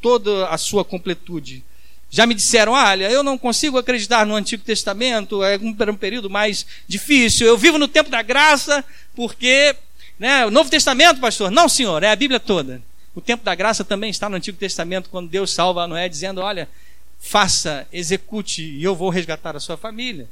toda 0.00 0.48
a 0.48 0.56
sua 0.56 0.84
completude. 0.84 1.62
Já 2.10 2.26
me 2.26 2.34
disseram, 2.34 2.72
olha, 2.72 3.08
eu 3.10 3.22
não 3.22 3.38
consigo 3.38 3.78
acreditar 3.78 4.26
no 4.26 4.34
Antigo 4.34 4.64
Testamento, 4.64 5.44
é 5.44 5.56
um, 5.58 5.76
um 5.90 5.96
período 5.96 6.28
mais 6.28 6.66
difícil. 6.88 7.46
Eu 7.46 7.56
vivo 7.56 7.78
no 7.78 7.86
tempo 7.86 8.10
da 8.10 8.20
graça, 8.20 8.84
porque, 9.14 9.76
né, 10.18 10.44
o 10.44 10.50
Novo 10.50 10.68
Testamento, 10.68 11.20
pastor? 11.20 11.50
Não, 11.50 11.68
senhor, 11.68 12.02
é 12.02 12.10
a 12.10 12.16
Bíblia 12.16 12.40
toda. 12.40 12.82
O 13.14 13.20
tempo 13.20 13.44
da 13.44 13.54
graça 13.54 13.84
também 13.84 14.10
está 14.10 14.28
no 14.28 14.36
Antigo 14.36 14.58
Testamento, 14.58 15.08
quando 15.08 15.28
Deus 15.28 15.52
salva 15.52 15.86
Noé, 15.86 16.08
dizendo, 16.08 16.40
olha, 16.40 16.68
faça, 17.20 17.86
execute, 17.92 18.62
e 18.62 18.82
eu 18.82 18.96
vou 18.96 19.10
resgatar 19.10 19.54
a 19.54 19.60
sua 19.60 19.76
família. 19.76 20.28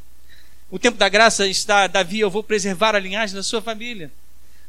O 0.71 0.79
tempo 0.79 0.99
da 0.99 1.09
graça 1.09 1.47
está, 1.47 1.87
Davi, 1.87 2.19
eu 2.19 2.31
vou 2.31 2.43
preservar 2.43 2.97
a 2.97 2.99
linhagem 2.99 3.37
da 3.37 3.43
sua 3.43 3.63
família. 3.63 4.11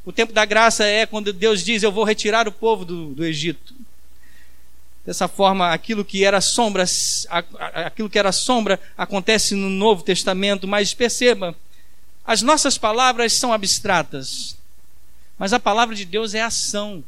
O 0.06 0.12
tempo 0.12 0.34
da 0.34 0.46
graça 0.46 0.86
é 0.86 1.06
quando 1.06 1.34
Deus 1.34 1.64
diz: 1.64 1.84
Eu 1.84 1.92
vou 1.92 2.04
retirar 2.04 2.48
o 2.48 2.52
povo 2.52 2.86
do, 2.86 3.14
do 3.14 3.26
Egito. 3.26 3.74
Dessa 5.06 5.28
forma, 5.28 5.72
aquilo 5.74 6.06
que 6.06 6.24
era 6.24 6.40
sombra, 6.40 6.86
aquilo 7.86 8.10
que 8.10 8.20
era 8.20 8.32
sombra 8.32 8.80
acontece 8.98 9.56
no 9.56 9.70
Novo 9.70 10.04
Testamento, 10.04 10.68
mas 10.68 10.94
perceba, 10.94 11.56
as 12.26 12.42
nossas 12.42 12.78
palavras 12.78 13.34
são 13.34 13.52
abstratas, 13.52 14.56
mas 15.38 15.52
a 15.52 15.60
palavra 15.60 15.96
de 15.96 16.06
Deus 16.06 16.36
é 16.36 16.42
ação. 16.42 17.04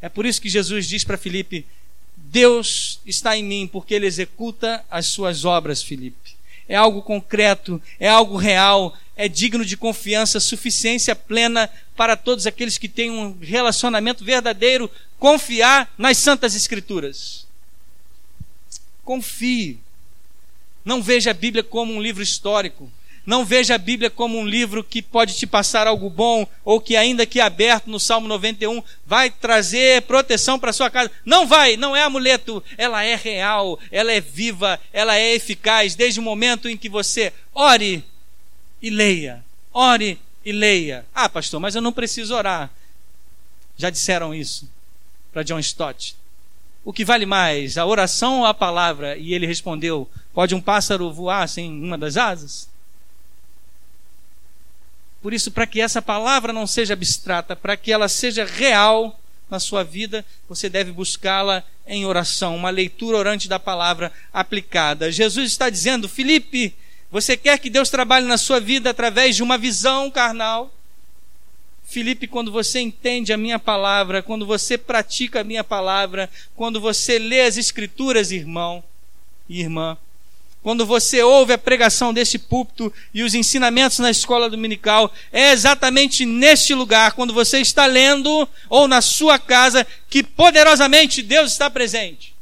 É 0.00 0.08
por 0.08 0.26
isso 0.26 0.40
que 0.40 0.48
Jesus 0.48 0.86
diz 0.86 1.02
para 1.02 1.18
Filipe: 1.18 1.66
Deus 2.16 3.00
está 3.04 3.36
em 3.36 3.42
mim, 3.42 3.66
porque 3.66 3.94
ele 3.94 4.06
executa 4.06 4.84
as 4.90 5.06
suas 5.06 5.44
obras, 5.44 5.82
Filipe. 5.82 6.23
É 6.68 6.76
algo 6.76 7.02
concreto, 7.02 7.80
é 8.00 8.08
algo 8.08 8.36
real, 8.36 8.96
é 9.16 9.28
digno 9.28 9.64
de 9.64 9.76
confiança, 9.76 10.40
suficiência 10.40 11.14
plena 11.14 11.70
para 11.96 12.16
todos 12.16 12.46
aqueles 12.46 12.78
que 12.78 12.88
têm 12.88 13.10
um 13.10 13.36
relacionamento 13.40 14.24
verdadeiro, 14.24 14.90
confiar 15.18 15.92
nas 15.96 16.18
Santas 16.18 16.54
Escrituras. 16.54 17.46
Confie. 19.04 19.78
Não 20.84 21.02
veja 21.02 21.30
a 21.30 21.34
Bíblia 21.34 21.62
como 21.62 21.92
um 21.92 22.02
livro 22.02 22.22
histórico. 22.22 22.90
Não 23.26 23.44
veja 23.44 23.74
a 23.74 23.78
Bíblia 23.78 24.10
como 24.10 24.38
um 24.38 24.46
livro 24.46 24.84
que 24.84 25.00
pode 25.00 25.34
te 25.34 25.46
passar 25.46 25.86
algo 25.86 26.10
bom 26.10 26.46
ou 26.62 26.80
que, 26.80 26.94
ainda 26.94 27.24
que 27.24 27.40
aberto 27.40 27.88
no 27.88 27.98
Salmo 27.98 28.28
91, 28.28 28.82
vai 29.06 29.30
trazer 29.30 30.02
proteção 30.02 30.58
para 30.58 30.72
sua 30.72 30.90
casa. 30.90 31.10
Não 31.24 31.46
vai, 31.46 31.76
não 31.76 31.96
é 31.96 32.02
amuleto. 32.02 32.62
Ela 32.76 33.02
é 33.02 33.14
real, 33.14 33.78
ela 33.90 34.12
é 34.12 34.20
viva, 34.20 34.78
ela 34.92 35.16
é 35.16 35.34
eficaz 35.34 35.94
desde 35.94 36.20
o 36.20 36.22
momento 36.22 36.68
em 36.68 36.76
que 36.76 36.88
você 36.88 37.32
ore 37.54 38.04
e 38.82 38.90
leia. 38.90 39.42
Ore 39.72 40.20
e 40.44 40.52
leia. 40.52 41.06
Ah, 41.14 41.28
pastor, 41.28 41.58
mas 41.60 41.74
eu 41.74 41.80
não 41.80 41.92
preciso 41.92 42.34
orar. 42.34 42.70
Já 43.76 43.88
disseram 43.88 44.34
isso 44.34 44.68
para 45.32 45.42
John 45.42 45.58
Stott. 45.58 46.14
O 46.84 46.92
que 46.92 47.04
vale 47.04 47.24
mais, 47.24 47.78
a 47.78 47.86
oração 47.86 48.40
ou 48.40 48.46
a 48.46 48.52
palavra? 48.52 49.16
E 49.16 49.32
ele 49.32 49.46
respondeu: 49.46 50.08
Pode 50.34 50.54
um 50.54 50.60
pássaro 50.60 51.10
voar 51.10 51.48
sem 51.48 51.70
uma 51.70 51.96
das 51.96 52.18
asas? 52.18 52.68
Por 55.24 55.32
isso, 55.32 55.50
para 55.50 55.66
que 55.66 55.80
essa 55.80 56.02
palavra 56.02 56.52
não 56.52 56.66
seja 56.66 56.92
abstrata, 56.92 57.56
para 57.56 57.78
que 57.78 57.90
ela 57.90 58.08
seja 58.08 58.44
real 58.44 59.18
na 59.48 59.58
sua 59.58 59.82
vida, 59.82 60.22
você 60.46 60.68
deve 60.68 60.92
buscá-la 60.92 61.64
em 61.86 62.04
oração, 62.04 62.54
uma 62.54 62.68
leitura 62.68 63.16
orante 63.16 63.48
da 63.48 63.58
palavra 63.58 64.12
aplicada. 64.30 65.10
Jesus 65.10 65.50
está 65.50 65.70
dizendo: 65.70 66.10
Felipe, 66.10 66.74
você 67.10 67.38
quer 67.38 67.58
que 67.58 67.70
Deus 67.70 67.88
trabalhe 67.88 68.26
na 68.26 68.36
sua 68.36 68.60
vida 68.60 68.90
através 68.90 69.34
de 69.34 69.42
uma 69.42 69.56
visão 69.56 70.10
carnal? 70.10 70.70
Felipe, 71.86 72.26
quando 72.26 72.52
você 72.52 72.80
entende 72.80 73.32
a 73.32 73.38
minha 73.38 73.58
palavra, 73.58 74.22
quando 74.22 74.44
você 74.44 74.76
pratica 74.76 75.40
a 75.40 75.44
minha 75.44 75.64
palavra, 75.64 76.28
quando 76.54 76.82
você 76.82 77.18
lê 77.18 77.40
as 77.40 77.56
Escrituras, 77.56 78.30
irmão 78.30 78.84
e 79.48 79.62
irmã, 79.62 79.96
quando 80.64 80.86
você 80.86 81.22
ouve 81.22 81.52
a 81.52 81.58
pregação 81.58 82.10
desse 82.10 82.38
púlpito 82.38 82.90
e 83.12 83.22
os 83.22 83.34
ensinamentos 83.34 83.98
na 83.98 84.10
escola 84.10 84.48
dominical, 84.48 85.12
é 85.30 85.52
exatamente 85.52 86.24
neste 86.24 86.72
lugar, 86.72 87.12
quando 87.12 87.34
você 87.34 87.58
está 87.58 87.84
lendo 87.84 88.48
ou 88.70 88.88
na 88.88 89.02
sua 89.02 89.38
casa, 89.38 89.86
que 90.08 90.22
poderosamente 90.22 91.20
Deus 91.20 91.52
está 91.52 91.68
presente. 91.68 92.34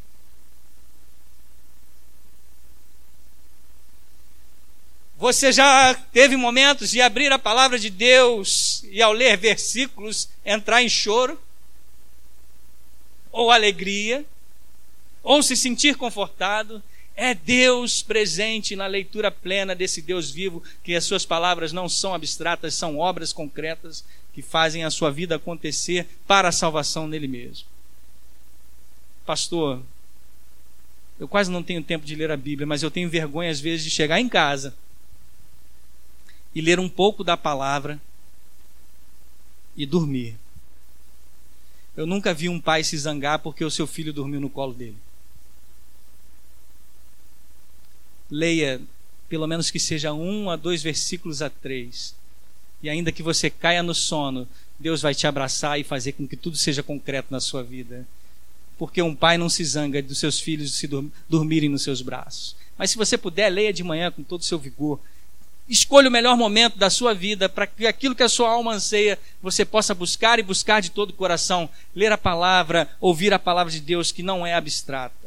Você 5.19 5.51
já 5.51 5.93
teve 6.13 6.37
momentos 6.37 6.93
de 6.93 7.01
abrir 7.01 7.33
a 7.33 7.41
palavra 7.41 7.77
de 7.77 7.91
Deus 7.91 8.85
e 8.85 9.03
ao 9.03 9.13
ler 9.13 9.37
versículos 9.37 10.29
entrar 10.45 10.81
em 10.81 10.89
choro? 10.89 11.37
Ou 13.33 13.51
alegria? 13.51 14.25
Ou 15.25 15.43
se 15.43 15.57
sentir 15.57 15.97
confortado? 15.97 16.81
É 17.15 17.35
Deus 17.35 18.03
presente 18.03 18.75
na 18.75 18.87
leitura 18.87 19.31
plena 19.31 19.75
desse 19.75 20.01
Deus 20.01 20.31
vivo, 20.31 20.63
que 20.83 20.95
as 20.95 21.05
suas 21.05 21.27
palavras 21.27 21.73
não 21.73 21.89
são 21.89 22.15
abstratas, 22.15 22.75
são 22.75 22.99
obras 22.99 23.33
concretas 23.33 24.05
que 24.33 24.41
fazem 24.41 24.85
a 24.85 24.91
sua 24.91 25.11
vida 25.11 25.37
acontecer 25.37 26.07
para 26.27 26.49
a 26.49 26.53
salvação 26.53 27.07
nele 27.07 27.29
mesmo. 27.29 27.67
Pastor, 29.27 29.83
eu 31.21 31.29
quase 31.29 31.51
não 31.51 31.63
tenho 31.63 31.83
tempo 31.83 32.05
de 32.05 32.17
ler 32.17 32.31
a 32.31 32.37
Bíblia, 32.37 32.67
mas 32.67 32.83
eu 32.83 32.91
tenho 32.91 33.11
vergonha 33.11 33.51
às 33.51 33.61
vezes 33.61 33.85
de 33.85 33.91
chegar 33.91 34.19
em 34.19 34.29
casa 34.29 34.75
e 36.55 36.61
ler 36.61 36.81
um 36.81 36.89
pouco 36.89 37.23
da 37.23 37.37
palavra 37.37 38.01
e 39.77 39.87
dormir. 39.87 40.37
Eu 41.97 42.07
nunca 42.07 42.33
vi 42.33 42.49
um 42.49 42.61
pai 42.61 42.83
se 42.83 42.97
zangar 42.97 43.39
porque 43.39 43.65
o 43.65 43.71
seu 43.71 43.87
filho 43.87 44.13
dormiu 44.13 44.41
no 44.41 44.49
colo 44.49 44.73
dele. 44.73 44.97
Leia, 48.35 48.81
pelo 49.29 49.47
menos 49.47 49.71
que 49.71 49.79
seja 49.79 50.15
um 50.15 50.49
a 50.49 50.57
dois 50.57 50.83
versículos 50.83 51.43
a 51.43 51.51
três. 51.51 52.15
E 52.83 52.89
ainda 52.89 53.13
que 53.13 53.23
você 53.23 53.51
caia 53.51 53.83
no 53.83 53.95
sono, 53.95 54.49
Deus 54.79 55.03
vai 55.03 55.15
te 55.15 55.27
abraçar 55.27 55.79
e 55.79 55.85
fazer 55.85 56.13
com 56.13 56.27
que 56.27 56.35
tudo 56.35 56.57
seja 56.57 56.83
concreto 56.83 57.29
na 57.31 57.41
sua 57.41 57.63
vida. 57.63 58.09
Porque 58.79 59.03
um 59.03 59.15
pai 59.15 59.37
não 59.37 59.51
se 59.51 59.63
zanga 59.67 60.03
dos 60.03 60.19
seus 60.19 60.41
filhos 60.41 60.73
se 60.73 60.89
dormirem 61.29 61.69
nos 61.69 61.83
seus 61.83 62.01
braços. 62.01 62.57
Mas 62.79 62.91
se 62.91 62.97
você 62.97 63.19
puder, 63.19 63.51
leia 63.51 63.71
de 63.71 63.85
manhã 63.85 64.11
com 64.11 64.23
todo 64.23 64.41
o 64.41 64.45
seu 64.45 64.59
vigor. 64.59 64.99
Escolha 65.69 66.09
o 66.09 66.13
melhor 66.13 66.35
momento 66.35 66.79
da 66.79 66.89
sua 66.89 67.13
vida 67.13 67.51
para 67.51 67.67
que 67.67 67.87
aquilo 67.87 68.15
que 68.15 68.23
a 68.23 68.31
sua 68.31 68.49
alma 68.49 68.73
anseia 68.73 69.19
você 69.43 69.63
possa 69.63 69.95
buscar 69.95 70.39
e 70.39 70.43
buscar 70.43 70.81
de 70.81 70.91
todo 70.91 71.11
o 71.11 71.15
coração. 71.15 71.69
Ler 71.95 72.11
a 72.11 72.19
palavra, 72.19 72.89
ouvir 72.99 73.35
a 73.35 73.39
palavra 73.39 73.71
de 73.71 73.81
Deus 73.81 74.11
que 74.11 74.23
não 74.23 74.47
é 74.47 74.55
abstrata. 74.55 75.22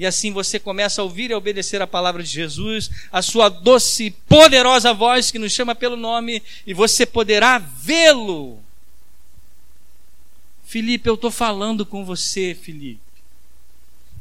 E 0.00 0.06
assim 0.06 0.32
você 0.32 0.58
começa 0.58 1.02
a 1.02 1.04
ouvir 1.04 1.30
e 1.30 1.34
obedecer 1.34 1.82
a 1.82 1.86
palavra 1.86 2.22
de 2.22 2.30
Jesus, 2.30 2.90
a 3.12 3.20
sua 3.20 3.50
doce 3.50 4.06
e 4.06 4.10
poderosa 4.10 4.94
voz 4.94 5.30
que 5.30 5.38
nos 5.38 5.52
chama 5.52 5.74
pelo 5.74 5.94
nome, 5.94 6.42
e 6.66 6.72
você 6.72 7.04
poderá 7.04 7.58
vê-lo. 7.58 8.58
Felipe, 10.64 11.06
eu 11.06 11.16
estou 11.16 11.30
falando 11.30 11.84
com 11.84 12.02
você, 12.02 12.56
Felipe. 12.58 12.98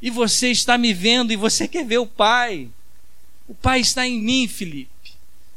E 0.01 0.09
você 0.09 0.51
está 0.51 0.77
me 0.77 0.93
vendo 0.93 1.31
e 1.31 1.37
você 1.37 1.65
quer 1.65 1.85
ver 1.85 1.99
o 1.99 2.05
Pai. 2.05 2.67
O 3.47 3.55
Pai 3.55 3.79
está 3.79 4.05
em 4.05 4.19
mim, 4.21 4.49
Felipe. 4.49 5.13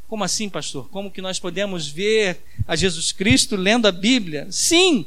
Como 0.07 0.23
assim, 0.23 0.47
pastor? 0.47 0.87
Como 0.87 1.11
que 1.11 1.21
nós 1.21 1.37
podemos 1.37 1.89
ver 1.89 2.39
a 2.65 2.77
Jesus 2.77 3.11
Cristo 3.11 3.57
lendo 3.57 3.89
a 3.89 3.91
Bíblia? 3.91 4.47
Sim, 4.49 5.05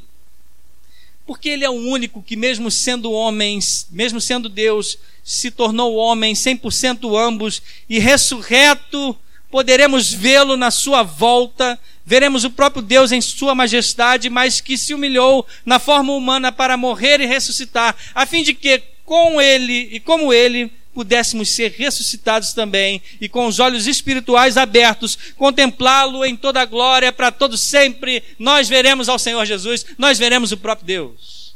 porque 1.26 1.48
Ele 1.48 1.64
é 1.64 1.70
o 1.70 1.72
único 1.72 2.22
que, 2.22 2.36
mesmo 2.36 2.70
sendo 2.70 3.10
homem, 3.10 3.58
mesmo 3.90 4.20
sendo 4.20 4.48
Deus, 4.48 4.98
se 5.24 5.50
tornou 5.50 5.96
homem 5.96 6.34
100% 6.34 7.18
ambos 7.18 7.60
e 7.88 7.98
ressurreto, 7.98 9.16
poderemos 9.50 10.12
vê-lo 10.12 10.56
na 10.56 10.70
Sua 10.70 11.02
volta, 11.02 11.78
veremos 12.04 12.44
o 12.44 12.50
próprio 12.50 12.80
Deus 12.80 13.10
em 13.10 13.20
Sua 13.20 13.54
majestade, 13.54 14.30
mas 14.30 14.60
que 14.60 14.78
se 14.78 14.94
humilhou 14.94 15.44
na 15.64 15.80
forma 15.80 16.12
humana 16.12 16.52
para 16.52 16.76
morrer 16.76 17.20
e 17.20 17.26
ressuscitar, 17.26 17.96
a 18.14 18.24
fim 18.24 18.44
de 18.44 18.54
que, 18.54 18.80
com 19.04 19.40
Ele 19.40 19.88
e 19.92 19.98
como 19.98 20.32
Ele, 20.32 20.70
pudéssemos 20.96 21.50
ser 21.50 21.72
ressuscitados 21.72 22.54
também 22.54 23.02
e 23.20 23.28
com 23.28 23.46
os 23.46 23.58
olhos 23.58 23.86
espirituais 23.86 24.56
abertos, 24.56 25.18
contemplá-lo 25.36 26.24
em 26.24 26.34
toda 26.34 26.62
a 26.62 26.64
glória 26.64 27.12
para 27.12 27.30
todo 27.30 27.58
sempre. 27.58 28.24
Nós 28.38 28.66
veremos 28.66 29.06
ao 29.06 29.18
Senhor 29.18 29.44
Jesus, 29.44 29.84
nós 29.98 30.18
veremos 30.18 30.52
o 30.52 30.56
próprio 30.56 30.86
Deus. 30.86 31.54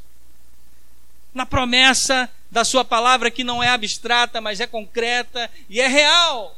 Na 1.33 1.47
promessa 1.47 2.29
da 2.51 2.67
sua 2.67 2.85
palavra 2.85 3.31
que 3.31 3.43
não 3.43 3.63
é 3.63 3.71
abstrata, 3.71 4.43
mas 4.43 4.61
é 4.61 4.67
concreta 4.67 5.51
e 5.71 5.81
é 5.81 5.89
real. 5.89 6.55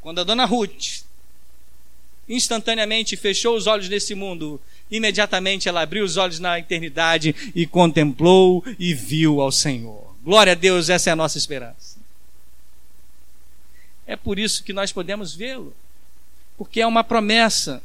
Quando 0.00 0.20
a 0.20 0.24
dona 0.24 0.44
Ruth 0.44 1.04
instantaneamente 2.28 3.16
fechou 3.16 3.54
os 3.54 3.68
olhos 3.68 3.88
nesse 3.88 4.16
mundo, 4.16 4.60
imediatamente 4.92 5.68
ela 5.68 5.82
abriu 5.82 6.04
os 6.04 6.16
olhos 6.16 6.38
na 6.38 6.58
eternidade 6.58 7.34
e 7.54 7.66
contemplou 7.66 8.64
e 8.78 8.94
viu 8.94 9.40
ao 9.40 9.50
Senhor. 9.50 10.14
Glória 10.22 10.52
a 10.52 10.54
Deus, 10.54 10.88
essa 10.88 11.10
é 11.10 11.12
a 11.12 11.16
nossa 11.16 11.38
esperança. 11.38 11.96
É 14.06 14.14
por 14.14 14.38
isso 14.38 14.62
que 14.62 14.72
nós 14.72 14.92
podemos 14.92 15.34
vê-lo, 15.34 15.74
porque 16.56 16.80
é 16.80 16.86
uma 16.86 17.02
promessa. 17.02 17.82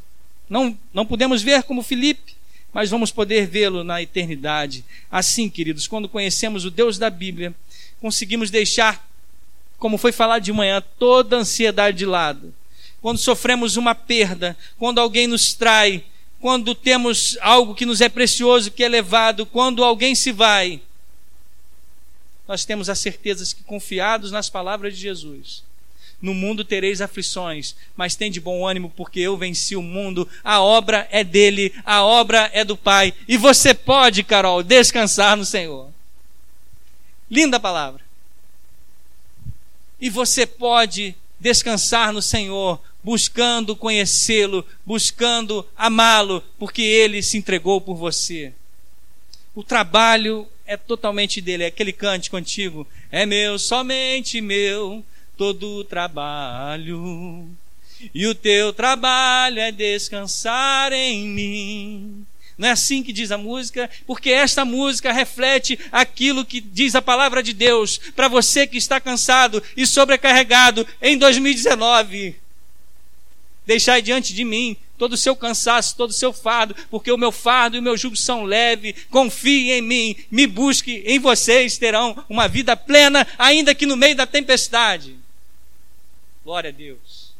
Não, 0.48 0.76
não 0.92 1.06
podemos 1.06 1.42
ver 1.42 1.62
como 1.62 1.82
Filipe, 1.82 2.36
mas 2.72 2.90
vamos 2.90 3.10
poder 3.10 3.46
vê-lo 3.46 3.82
na 3.82 4.00
eternidade. 4.02 4.84
Assim, 5.10 5.48
queridos, 5.48 5.88
quando 5.88 6.08
conhecemos 6.08 6.64
o 6.64 6.70
Deus 6.70 6.98
da 6.98 7.08
Bíblia, 7.08 7.54
conseguimos 8.00 8.50
deixar 8.50 9.08
como 9.78 9.96
foi 9.96 10.12
falado 10.12 10.42
de 10.42 10.52
manhã, 10.52 10.82
toda 10.98 11.36
ansiedade 11.36 11.98
de 11.98 12.06
lado. 12.06 12.52
Quando 13.00 13.18
sofremos 13.18 13.76
uma 13.76 13.94
perda, 13.94 14.56
quando 14.76 14.98
alguém 14.98 15.26
nos 15.26 15.54
trai, 15.54 16.04
quando 16.40 16.74
temos 16.74 17.36
algo 17.40 17.74
que 17.74 17.86
nos 17.86 18.00
é 18.00 18.08
precioso, 18.08 18.70
que 18.70 18.84
é 18.84 18.88
levado, 18.88 19.44
quando 19.44 19.82
alguém 19.82 20.14
se 20.14 20.30
vai, 20.30 20.80
nós 22.46 22.64
temos 22.64 22.88
a 22.88 22.94
certeza 22.94 23.54
que, 23.54 23.62
confiados 23.64 24.30
nas 24.30 24.48
palavras 24.48 24.94
de 24.94 25.02
Jesus, 25.02 25.62
no 26.20 26.34
mundo 26.34 26.64
tereis 26.64 27.00
aflições, 27.00 27.76
mas 27.96 28.16
tem 28.16 28.30
de 28.30 28.40
bom 28.40 28.66
ânimo, 28.66 28.92
porque 28.96 29.20
eu 29.20 29.36
venci 29.36 29.76
o 29.76 29.82
mundo. 29.82 30.28
A 30.42 30.60
obra 30.60 31.06
é 31.10 31.22
dele, 31.22 31.72
a 31.84 32.02
obra 32.02 32.50
é 32.52 32.64
do 32.64 32.76
Pai. 32.76 33.14
E 33.28 33.36
você 33.36 33.72
pode, 33.72 34.22
Carol, 34.24 34.62
descansar 34.62 35.36
no 35.36 35.44
Senhor. 35.44 35.90
Linda 37.30 37.60
palavra. 37.60 38.02
E 40.00 40.08
você 40.08 40.46
pode 40.46 41.14
descansar 41.40 42.12
no 42.12 42.20
Senhor, 42.20 42.80
buscando 43.02 43.76
conhecê-lo, 43.76 44.64
buscando 44.84 45.66
amá-lo, 45.76 46.42
porque 46.58 46.82
ele 46.82 47.22
se 47.22 47.38
entregou 47.38 47.80
por 47.80 47.94
você. 47.94 48.52
O 49.54 49.62
trabalho 49.62 50.46
é 50.66 50.76
totalmente 50.76 51.40
dele, 51.40 51.64
é 51.64 51.66
aquele 51.66 51.92
cante 51.92 52.30
contigo, 52.30 52.86
é 53.10 53.24
meu, 53.24 53.58
somente 53.58 54.40
meu, 54.40 55.04
todo 55.36 55.78
o 55.78 55.84
trabalho. 55.84 57.48
E 58.14 58.26
o 58.26 58.34
teu 58.34 58.72
trabalho 58.72 59.58
é 59.58 59.72
descansar 59.72 60.92
em 60.92 61.26
mim. 61.26 62.26
Não 62.58 62.66
é 62.66 62.72
assim 62.72 63.04
que 63.04 63.12
diz 63.12 63.30
a 63.30 63.38
música? 63.38 63.88
Porque 64.04 64.30
esta 64.30 64.64
música 64.64 65.12
reflete 65.12 65.78
aquilo 65.92 66.44
que 66.44 66.60
diz 66.60 66.96
a 66.96 67.00
palavra 67.00 67.40
de 67.40 67.52
Deus 67.52 67.98
para 68.16 68.26
você 68.26 68.66
que 68.66 68.76
está 68.76 69.00
cansado 69.00 69.62
e 69.76 69.86
sobrecarregado 69.86 70.84
em 71.00 71.16
2019. 71.16 72.34
Deixai 73.64 74.02
diante 74.02 74.34
de 74.34 74.44
mim 74.44 74.76
todo 74.98 75.12
o 75.12 75.16
seu 75.16 75.36
cansaço, 75.36 75.96
todo 75.96 76.10
o 76.10 76.14
seu 76.14 76.32
fardo, 76.32 76.74
porque 76.90 77.12
o 77.12 77.16
meu 77.16 77.30
fardo 77.30 77.76
e 77.76 77.78
o 77.78 77.82
meu 77.82 77.96
jugo 77.96 78.16
são 78.16 78.42
leves. 78.42 79.06
Confie 79.08 79.70
em 79.70 79.80
mim, 79.82 80.16
me 80.28 80.44
busque, 80.44 81.04
em 81.06 81.20
vocês 81.20 81.78
terão 81.78 82.24
uma 82.28 82.48
vida 82.48 82.76
plena, 82.76 83.24
ainda 83.38 83.72
que 83.72 83.86
no 83.86 83.96
meio 83.96 84.16
da 84.16 84.26
tempestade. 84.26 85.16
Glória 86.44 86.70
a 86.70 86.72
Deus. 86.72 87.32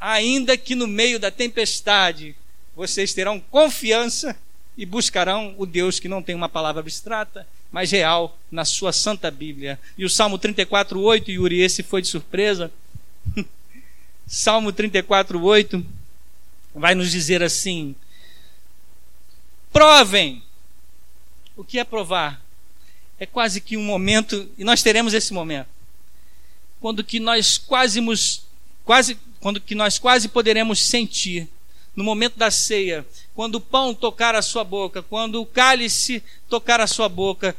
Ainda 0.00 0.56
que 0.56 0.74
no 0.74 0.86
meio 0.86 1.18
da 1.18 1.30
tempestade, 1.30 2.34
vocês 2.76 3.14
terão 3.14 3.40
confiança 3.40 4.36
e 4.76 4.84
buscarão 4.84 5.54
o 5.56 5.64
Deus 5.64 6.00
que 6.00 6.08
não 6.08 6.22
tem 6.22 6.34
uma 6.34 6.48
palavra 6.48 6.80
abstrata, 6.80 7.46
mas 7.70 7.90
real 7.90 8.38
na 8.50 8.64
sua 8.64 8.92
santa 8.92 9.30
Bíblia. 9.30 9.78
E 9.96 10.04
o 10.04 10.10
Salmo 10.10 10.38
34, 10.38 11.00
8, 11.00 11.30
Yuri, 11.30 11.60
esse 11.60 11.82
foi 11.82 12.02
de 12.02 12.08
surpresa. 12.08 12.72
Salmo 14.26 14.72
34, 14.72 15.40
8 15.40 15.84
vai 16.74 16.94
nos 16.94 17.10
dizer 17.10 17.42
assim: 17.42 17.94
provem. 19.72 20.42
O 21.56 21.62
que 21.62 21.78
é 21.78 21.84
provar? 21.84 22.42
É 23.18 23.24
quase 23.24 23.60
que 23.60 23.76
um 23.76 23.82
momento, 23.84 24.50
e 24.58 24.64
nós 24.64 24.82
teremos 24.82 25.14
esse 25.14 25.32
momento, 25.32 25.68
quando 26.80 27.04
que 27.04 27.20
nós 27.20 27.56
quase, 27.56 28.00
quase 28.84 29.16
quando 29.38 29.60
que 29.60 29.74
nós 29.74 29.98
quase 29.98 30.28
poderemos 30.28 30.80
sentir 30.80 31.48
no 31.96 32.02
momento 32.02 32.36
da 32.36 32.50
ceia, 32.50 33.06
quando 33.34 33.56
o 33.56 33.60
pão 33.60 33.94
tocar 33.94 34.34
a 34.34 34.42
sua 34.42 34.64
boca, 34.64 35.02
quando 35.02 35.40
o 35.40 35.46
cálice 35.46 36.22
tocar 36.48 36.80
a 36.80 36.86
sua 36.86 37.08
boca, 37.08 37.54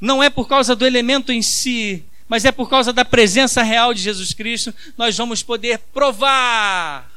não 0.00 0.22
é 0.22 0.30
por 0.30 0.48
causa 0.48 0.76
do 0.76 0.86
elemento 0.86 1.32
em 1.32 1.42
si, 1.42 2.04
mas 2.28 2.44
é 2.44 2.52
por 2.52 2.70
causa 2.70 2.92
da 2.92 3.04
presença 3.04 3.62
real 3.62 3.92
de 3.92 4.00
Jesus 4.00 4.32
Cristo, 4.32 4.72
nós 4.96 5.16
vamos 5.16 5.42
poder 5.42 5.78
provar 5.92 7.10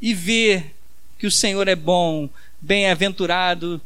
e 0.00 0.12
ver 0.12 0.74
que 1.18 1.26
o 1.26 1.30
Senhor 1.30 1.66
é 1.68 1.76
bom, 1.76 2.28
bem-aventurado 2.60 3.80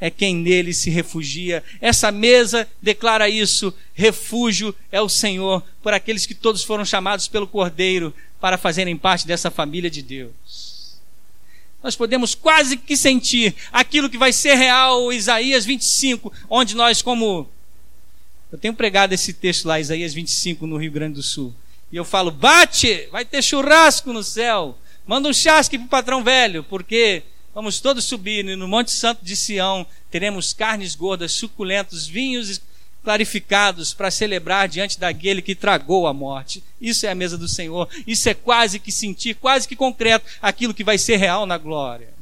é 0.00 0.10
quem 0.10 0.34
nele 0.34 0.72
se 0.72 0.90
refugia. 0.90 1.62
Essa 1.80 2.10
mesa 2.10 2.68
declara 2.80 3.28
isso: 3.28 3.72
refúgio 3.94 4.74
é 4.90 5.00
o 5.00 5.08
Senhor 5.08 5.62
por 5.80 5.94
aqueles 5.94 6.26
que 6.26 6.34
todos 6.34 6.64
foram 6.64 6.84
chamados 6.84 7.28
pelo 7.28 7.46
Cordeiro 7.46 8.12
para 8.40 8.58
fazerem 8.58 8.96
parte 8.96 9.26
dessa 9.26 9.50
família 9.50 9.88
de 9.88 10.02
Deus 10.02 10.71
nós 11.82 11.96
podemos 11.96 12.34
quase 12.34 12.76
que 12.76 12.96
sentir 12.96 13.54
aquilo 13.72 14.08
que 14.08 14.18
vai 14.18 14.32
ser 14.32 14.54
real, 14.54 15.12
Isaías 15.12 15.64
25, 15.64 16.32
onde 16.48 16.76
nós, 16.76 17.02
como. 17.02 17.48
Eu 18.50 18.58
tenho 18.58 18.74
pregado 18.74 19.14
esse 19.14 19.32
texto 19.32 19.66
lá, 19.66 19.80
Isaías 19.80 20.14
25, 20.14 20.66
no 20.66 20.76
Rio 20.76 20.92
Grande 20.92 21.14
do 21.14 21.22
Sul. 21.22 21.54
E 21.90 21.96
eu 21.96 22.04
falo: 22.04 22.30
bate, 22.30 23.08
vai 23.10 23.24
ter 23.24 23.42
churrasco 23.42 24.12
no 24.12 24.22
céu. 24.22 24.78
Manda 25.06 25.28
um 25.28 25.32
chasque 25.32 25.76
para 25.76 25.86
o 25.86 25.90
patrão 25.90 26.22
velho, 26.22 26.62
porque 26.62 27.24
vamos 27.54 27.80
todos 27.80 28.04
subir 28.04 28.46
e 28.46 28.56
no 28.56 28.68
Monte 28.68 28.92
Santo 28.92 29.24
de 29.24 29.34
Sião 29.34 29.84
teremos 30.10 30.52
carnes 30.52 30.94
gordas, 30.94 31.32
suculentos, 31.32 32.06
vinhos 32.06 32.60
clarificados 33.02 33.92
para 33.92 34.10
celebrar 34.10 34.68
diante 34.68 34.98
daquele 34.98 35.42
que 35.42 35.54
tragou 35.54 36.06
a 36.06 36.14
morte. 36.14 36.62
Isso 36.80 37.04
é 37.06 37.10
a 37.10 37.14
mesa 37.14 37.36
do 37.36 37.48
Senhor. 37.48 37.88
Isso 38.06 38.28
é 38.28 38.34
quase 38.34 38.78
que 38.78 38.92
sentir, 38.92 39.34
quase 39.34 39.66
que 39.66 39.76
concreto, 39.76 40.26
aquilo 40.40 40.74
que 40.74 40.84
vai 40.84 40.98
ser 40.98 41.16
real 41.16 41.44
na 41.44 41.58
glória. 41.58 42.12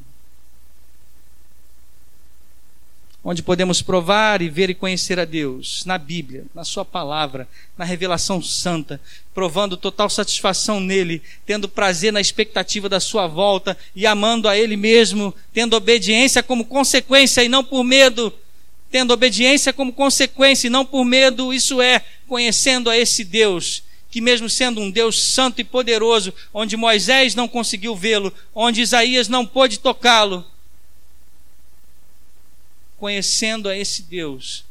Onde 3.22 3.42
podemos 3.42 3.82
provar 3.82 4.40
e 4.40 4.48
ver 4.48 4.70
e 4.70 4.74
conhecer 4.74 5.20
a 5.20 5.26
Deus 5.26 5.84
na 5.84 5.98
Bíblia, 5.98 6.46
na 6.54 6.64
Sua 6.64 6.86
palavra, 6.86 7.46
na 7.76 7.84
revelação 7.84 8.42
santa, 8.42 8.98
provando 9.34 9.76
total 9.76 10.08
satisfação 10.08 10.80
nele, 10.80 11.22
tendo 11.44 11.68
prazer 11.68 12.14
na 12.14 12.20
expectativa 12.22 12.88
da 12.88 12.98
Sua 12.98 13.26
volta 13.26 13.76
e 13.94 14.06
amando 14.06 14.48
a 14.48 14.56
Ele 14.56 14.74
mesmo, 14.74 15.34
tendo 15.52 15.76
obediência 15.76 16.42
como 16.42 16.64
consequência 16.64 17.44
e 17.44 17.48
não 17.48 17.62
por 17.62 17.84
medo, 17.84 18.32
tendo 18.90 19.12
obediência 19.12 19.72
como 19.72 19.92
consequência 19.92 20.66
e 20.66 20.70
não 20.70 20.84
por 20.84 21.04
medo, 21.04 21.52
isso 21.52 21.80
é, 21.80 22.04
conhecendo 22.26 22.90
a 22.90 22.96
esse 22.96 23.24
Deus, 23.24 23.82
que 24.10 24.20
mesmo 24.20 24.50
sendo 24.50 24.80
um 24.80 24.90
Deus 24.90 25.22
santo 25.22 25.60
e 25.60 25.64
poderoso, 25.64 26.34
onde 26.52 26.76
Moisés 26.76 27.34
não 27.34 27.46
conseguiu 27.46 27.94
vê-lo, 27.94 28.32
onde 28.54 28.80
Isaías 28.80 29.28
não 29.28 29.46
pôde 29.46 29.78
tocá-lo, 29.78 30.44
conhecendo 32.98 33.68
a 33.68 33.76
esse 33.76 34.02
Deus, 34.02 34.64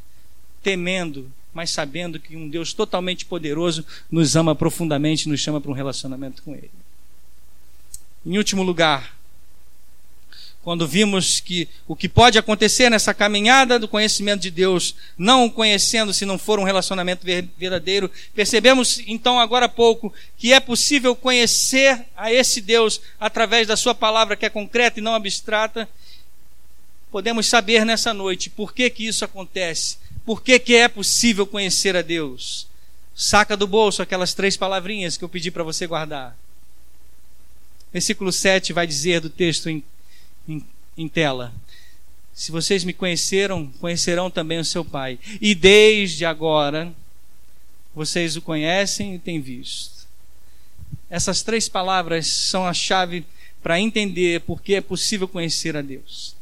temendo, 0.62 1.32
mas 1.53 1.69
sabendo 1.71 2.19
que 2.19 2.36
um 2.36 2.47
Deus 2.47 2.73
totalmente 2.73 3.25
poderoso 3.25 3.86
nos 4.12 4.36
ama 4.36 4.53
profundamente, 4.53 5.27
nos 5.27 5.39
chama 5.39 5.60
para 5.60 5.71
um 5.71 5.73
relacionamento 5.73 6.43
com 6.43 6.53
Ele. 6.53 6.71
Em 8.25 8.38
último 8.38 8.62
lugar, 8.62 9.18
quando 10.69 10.88
vimos 10.88 11.39
que 11.39 11.67
o 11.88 11.95
que 11.95 12.08
pode 12.08 12.38
acontecer 12.38 12.91
nessa 12.91 13.12
caminhada 13.12 13.79
do 13.79 13.88
conhecimento 13.88 14.41
de 14.41 14.51
Deus, 14.51 14.93
não 15.17 15.45
o 15.45 15.51
conhecendo 15.51 16.13
se 16.13 16.27
não 16.27 16.38
for 16.38 16.60
um 16.60 16.63
relacionamento 16.63 17.25
verdadeiro, 17.58 18.08
percebemos 18.36 19.01
então 19.08 19.39
agora 19.39 19.65
há 19.65 19.67
pouco 19.67 20.13
que 20.38 20.53
é 20.53 20.60
possível 20.60 21.15
conhecer 21.15 22.05
a 22.15 22.32
esse 22.32 22.62
Deus 22.62 23.01
através 23.19 23.67
da 23.67 23.75
sua 23.75 23.95
palavra 23.95 24.36
que 24.36 24.45
é 24.45 24.49
concreta 24.49 24.99
e 24.99 25.01
não 25.01 25.15
abstrata. 25.15 25.89
Podemos 27.10 27.47
saber 27.47 27.84
nessa 27.84 28.13
noite 28.13 28.51
por 28.51 28.71
que 28.71 28.91
que 28.91 29.08
isso 29.08 29.25
acontece, 29.25 29.97
por 30.23 30.43
que 30.43 30.60
que 30.60 30.75
é 30.75 30.88
possível 30.88 31.47
conhecer 31.47 31.95
a 31.95 32.03
Deus. 32.03 32.67
Saca 33.15 33.58
do 33.58 33.65
bolso 33.65 34.03
aquelas 34.03 34.36
três 34.36 34.55
palavrinhas 34.55 35.17
que 35.17 35.23
eu 35.23 35.29
pedi 35.29 35.49
para 35.49 35.63
você 35.63 35.88
guardar. 35.88 36.38
Versículo 37.91 38.32
7 38.32 38.71
vai 38.71 38.86
dizer 38.86 39.19
do 39.19 39.32
texto 39.32 39.67
em 39.67 39.84
em, 40.49 40.65
em 40.97 41.07
tela. 41.07 41.53
Se 42.33 42.51
vocês 42.51 42.83
me 42.83 42.93
conheceram, 42.93 43.67
conhecerão 43.79 44.31
também 44.31 44.59
o 44.59 44.65
seu 44.65 44.83
Pai. 44.83 45.19
E 45.41 45.53
desde 45.53 46.25
agora, 46.25 46.91
vocês 47.93 48.35
o 48.35 48.41
conhecem 48.41 49.15
e 49.15 49.19
têm 49.19 49.41
visto. 49.41 50.07
Essas 51.09 51.41
três 51.41 51.67
palavras 51.67 52.27
são 52.27 52.65
a 52.65 52.73
chave 52.73 53.25
para 53.62 53.79
entender 53.79 54.41
por 54.41 54.62
que 54.62 54.75
é 54.75 54.81
possível 54.81 55.27
conhecer 55.27 55.75
a 55.75 55.81
Deus. 55.81 56.35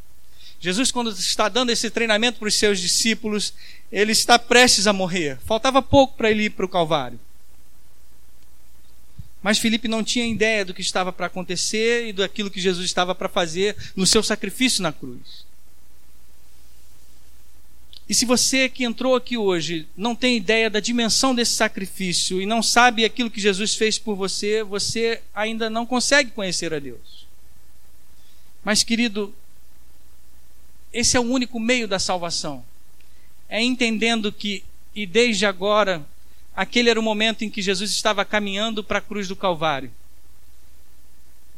Jesus, 0.60 0.92
quando 0.92 1.12
está 1.12 1.50
dando 1.50 1.72
esse 1.72 1.90
treinamento 1.90 2.40
para 2.40 2.48
os 2.48 2.56
seus 2.56 2.80
discípulos, 2.80 3.54
ele 3.92 4.12
está 4.12 4.38
prestes 4.38 4.88
a 4.88 4.94
morrer. 4.94 5.38
Faltava 5.46 5.82
pouco 5.82 6.16
para 6.16 6.32
ele 6.32 6.44
ir 6.44 6.50
para 6.52 6.66
o 6.66 6.70
Calvário. 6.70 7.20
Mas 9.48 9.60
Felipe 9.60 9.88
não 9.88 10.04
tinha 10.04 10.28
ideia 10.28 10.66
do 10.66 10.74
que 10.74 10.82
estava 10.82 11.14
para 11.14 11.28
acontecer 11.28 12.10
e 12.10 12.12
daquilo 12.12 12.52
que 12.52 12.60
Jesus 12.60 12.86
estava 12.86 13.16
para 13.16 13.30
fazer 13.30 13.78
no 13.96 14.06
seu 14.06 14.22
sacrifício 14.22 14.84
na 14.84 14.92
cruz. 14.92 15.46
E 18.10 18.14
se 18.14 18.26
você 18.26 18.68
que 18.68 18.84
entrou 18.84 19.16
aqui 19.16 19.38
hoje 19.38 19.88
não 19.96 20.14
tem 20.14 20.36
ideia 20.36 20.70
da 20.70 20.82
dimensão 20.82 21.34
desse 21.34 21.54
sacrifício 21.54 22.42
e 22.42 22.46
não 22.46 22.62
sabe 22.62 23.06
aquilo 23.06 23.32
que 23.32 23.40
Jesus 23.40 23.74
fez 23.74 23.98
por 23.98 24.18
você, 24.18 24.64
você 24.64 25.22
ainda 25.34 25.70
não 25.70 25.86
consegue 25.86 26.32
conhecer 26.32 26.74
a 26.74 26.80
Deus. 26.80 27.26
Mas, 28.66 28.84
querido, 28.84 29.34
esse 30.92 31.16
é 31.16 31.22
o 31.22 31.32
único 31.32 31.58
meio 31.58 31.88
da 31.88 32.00
salvação. 32.00 32.66
É 33.48 33.64
entendendo 33.64 34.30
que, 34.30 34.66
e 34.94 35.06
desde 35.06 35.46
agora, 35.46 36.06
aquele 36.58 36.90
era 36.90 37.00
o 37.00 37.04
momento 37.04 37.44
em 37.44 37.52
que 37.52 37.62
Jesus 37.62 37.92
estava 37.92 38.26
caminhando 38.26 38.84
para 38.84 38.98
a 38.98 39.02
cruz 39.02 39.28
do 39.28 39.36
Calvário. 39.36 39.92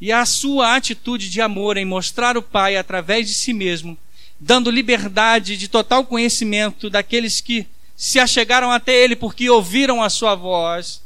E 0.01 0.11
a 0.11 0.25
sua 0.25 0.75
atitude 0.75 1.29
de 1.29 1.39
amor 1.39 1.77
em 1.77 1.85
mostrar 1.85 2.35
o 2.37 2.41
Pai 2.41 2.75
através 2.75 3.25
de 3.25 3.33
si 3.33 3.53
mesmo, 3.53 3.97
dando 4.37 4.69
liberdade 4.69 5.55
de 5.55 5.69
total 5.69 6.05
conhecimento 6.05 6.89
daqueles 6.89 7.39
que 7.39 7.65
se 7.95 8.19
achegaram 8.19 8.71
até 8.71 8.93
Ele 8.93 9.15
porque 9.15 9.49
ouviram 9.49 10.03
a 10.03 10.09
sua 10.09 10.35
voz, 10.35 11.01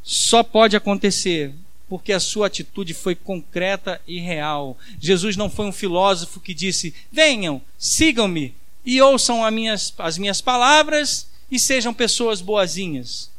só 0.00 0.44
pode 0.44 0.76
acontecer 0.76 1.52
porque 1.88 2.12
a 2.12 2.20
sua 2.20 2.46
atitude 2.46 2.94
foi 2.94 3.16
concreta 3.16 4.00
e 4.06 4.20
real. 4.20 4.78
Jesus 5.00 5.36
não 5.36 5.50
foi 5.50 5.66
um 5.66 5.72
filósofo 5.72 6.38
que 6.38 6.54
disse: 6.54 6.94
venham, 7.10 7.60
sigam-me 7.76 8.54
e 8.84 9.02
ouçam 9.02 9.44
as 9.44 9.52
minhas, 9.52 9.94
as 9.98 10.16
minhas 10.16 10.40
palavras 10.40 11.29
e 11.50 11.58
sejam 11.58 11.92
pessoas 11.92 12.40
boazinhas. 12.40 13.30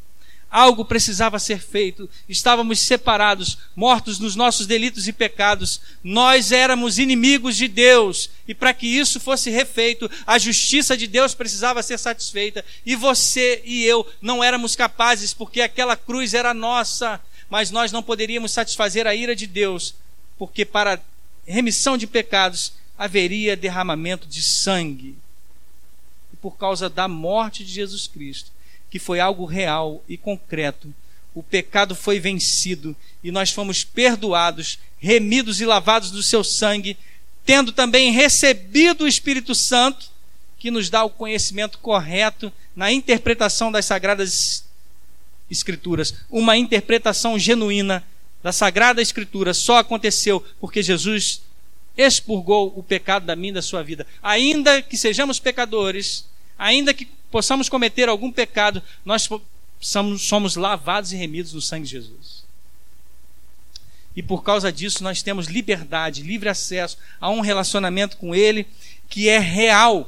Algo 0.51 0.83
precisava 0.83 1.39
ser 1.39 1.61
feito, 1.61 2.09
estávamos 2.27 2.77
separados, 2.81 3.57
mortos 3.73 4.19
nos 4.19 4.35
nossos 4.35 4.67
delitos 4.67 5.07
e 5.07 5.13
pecados, 5.13 5.79
nós 6.03 6.51
éramos 6.51 6.99
inimigos 6.99 7.55
de 7.55 7.69
Deus, 7.69 8.29
e 8.45 8.53
para 8.53 8.73
que 8.73 8.85
isso 8.85 9.17
fosse 9.17 9.49
refeito, 9.49 10.11
a 10.27 10.37
justiça 10.37 10.97
de 10.97 11.07
Deus 11.07 11.33
precisava 11.33 11.81
ser 11.81 11.97
satisfeita, 11.97 12.65
e 12.85 12.97
você 12.97 13.61
e 13.63 13.85
eu 13.85 14.05
não 14.21 14.43
éramos 14.43 14.75
capazes, 14.75 15.33
porque 15.33 15.61
aquela 15.61 15.95
cruz 15.95 16.33
era 16.33 16.53
nossa, 16.53 17.21
mas 17.49 17.71
nós 17.71 17.93
não 17.93 18.03
poderíamos 18.03 18.51
satisfazer 18.51 19.07
a 19.07 19.15
ira 19.15 19.33
de 19.33 19.47
Deus, 19.47 19.95
porque 20.37 20.65
para 20.65 21.01
remissão 21.47 21.97
de 21.97 22.07
pecados 22.07 22.73
haveria 22.97 23.55
derramamento 23.55 24.27
de 24.27 24.43
sangue. 24.43 25.15
Por 26.41 26.57
causa 26.57 26.89
da 26.89 27.07
morte 27.07 27.63
de 27.63 27.71
Jesus 27.71 28.07
Cristo, 28.07 28.51
que 28.89 28.99
foi 28.99 29.19
algo 29.19 29.45
real 29.45 30.03
e 30.07 30.17
concreto, 30.17 30.93
o 31.33 31.41
pecado 31.41 31.95
foi 31.95 32.19
vencido 32.19 32.95
e 33.23 33.31
nós 33.31 33.51
fomos 33.51 33.83
perdoados, 33.83 34.79
remidos 34.99 35.61
e 35.61 35.65
lavados 35.65 36.11
do 36.11 36.21
seu 36.21 36.43
sangue, 36.43 36.97
tendo 37.45 37.71
também 37.71 38.11
recebido 38.11 39.05
o 39.05 39.07
Espírito 39.07 39.55
Santo, 39.55 40.09
que 40.59 40.69
nos 40.69 40.89
dá 40.89 41.03
o 41.03 41.09
conhecimento 41.09 41.79
correto 41.79 42.51
na 42.75 42.91
interpretação 42.91 43.71
das 43.71 43.85
sagradas 43.85 44.65
Escrituras. 45.49 46.15
Uma 46.29 46.55
interpretação 46.55 47.37
genuína 47.37 48.03
da 48.41 48.53
Sagrada 48.53 49.01
Escritura 49.01 49.53
só 49.53 49.77
aconteceu 49.77 50.45
porque 50.61 50.81
Jesus 50.81 51.41
expurgou 51.97 52.73
o 52.75 52.81
pecado 52.81 53.25
da 53.25 53.35
minha 53.35 53.51
e 53.51 53.55
da 53.55 53.61
sua 53.61 53.83
vida. 53.83 54.07
Ainda 54.23 54.81
que 54.81 54.97
sejamos 54.97 55.39
pecadores, 55.39 56.25
ainda 56.61 56.93
que 56.93 57.07
possamos 57.31 57.67
cometer 57.67 58.07
algum 58.07 58.31
pecado, 58.31 58.83
nós 59.03 59.27
somos, 59.79 60.21
somos 60.21 60.55
lavados 60.55 61.11
e 61.11 61.15
remidos 61.15 61.53
no 61.53 61.61
sangue 61.61 61.85
de 61.85 61.91
Jesus. 61.91 62.43
E 64.15 64.21
por 64.21 64.43
causa 64.43 64.71
disso 64.71 65.03
nós 65.03 65.23
temos 65.23 65.47
liberdade, 65.47 66.21
livre 66.21 66.49
acesso 66.49 66.99
a 67.19 67.31
um 67.31 67.39
relacionamento 67.39 68.15
com 68.17 68.35
Ele 68.35 68.67
que 69.09 69.27
é 69.27 69.39
real. 69.39 70.07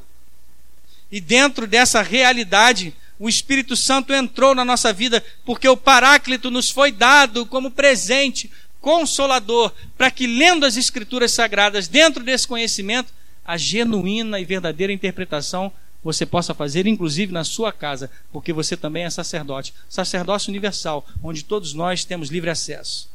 E 1.11 1.19
dentro 1.19 1.65
dessa 1.65 2.03
realidade, 2.03 2.93
o 3.17 3.27
Espírito 3.27 3.75
Santo 3.75 4.13
entrou 4.13 4.53
na 4.53 4.63
nossa 4.63 4.93
vida 4.93 5.25
porque 5.43 5.67
o 5.67 5.77
Paráclito 5.77 6.51
nos 6.51 6.69
foi 6.69 6.91
dado 6.91 7.47
como 7.47 7.71
presente, 7.71 8.51
consolador, 8.79 9.71
para 9.97 10.11
que, 10.11 10.27
lendo 10.27 10.67
as 10.67 10.77
Escrituras 10.77 11.31
Sagradas, 11.31 11.87
dentro 11.87 12.23
desse 12.23 12.47
conhecimento, 12.47 13.11
a 13.43 13.57
genuína 13.57 14.39
e 14.39 14.45
verdadeira 14.45 14.93
interpretação 14.93 15.71
você 16.03 16.25
possa 16.25 16.53
fazer, 16.53 16.85
inclusive 16.85 17.31
na 17.31 17.43
sua 17.43 17.71
casa, 17.71 18.11
porque 18.31 18.51
você 18.51 18.75
também 18.75 19.05
é 19.05 19.09
sacerdote, 19.09 19.73
sacerdócio 19.89 20.49
universal, 20.49 21.05
onde 21.23 21.43
todos 21.43 21.73
nós 21.73 22.03
temos 22.03 22.29
livre 22.29 22.49
acesso. 22.49 23.09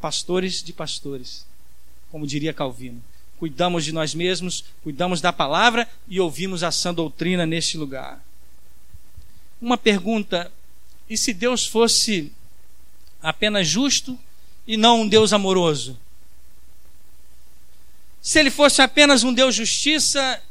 Pastores 0.00 0.62
de 0.62 0.72
pastores, 0.72 1.44
como 2.10 2.26
diria 2.26 2.54
Calvino. 2.54 3.02
Cuidamos 3.38 3.84
de 3.84 3.92
nós 3.92 4.14
mesmos, 4.14 4.64
cuidamos 4.82 5.20
da 5.20 5.32
palavra 5.32 5.88
e 6.08 6.20
ouvimos 6.20 6.62
a 6.62 6.70
sã 6.70 6.92
doutrina 6.92 7.46
neste 7.46 7.76
lugar 7.78 8.22
uma 9.60 9.76
pergunta: 9.76 10.50
e 11.08 11.16
se 11.16 11.34
Deus 11.34 11.66
fosse 11.66 12.32
apenas 13.22 13.68
justo 13.68 14.18
e 14.66 14.76
não 14.76 15.02
um 15.02 15.08
Deus 15.08 15.32
amoroso? 15.32 15.98
Se 18.22 18.38
ele 18.38 18.50
fosse 18.50 18.80
apenas 18.82 19.22
um 19.22 19.32
Deus 19.32 19.54
justiça 19.54 20.42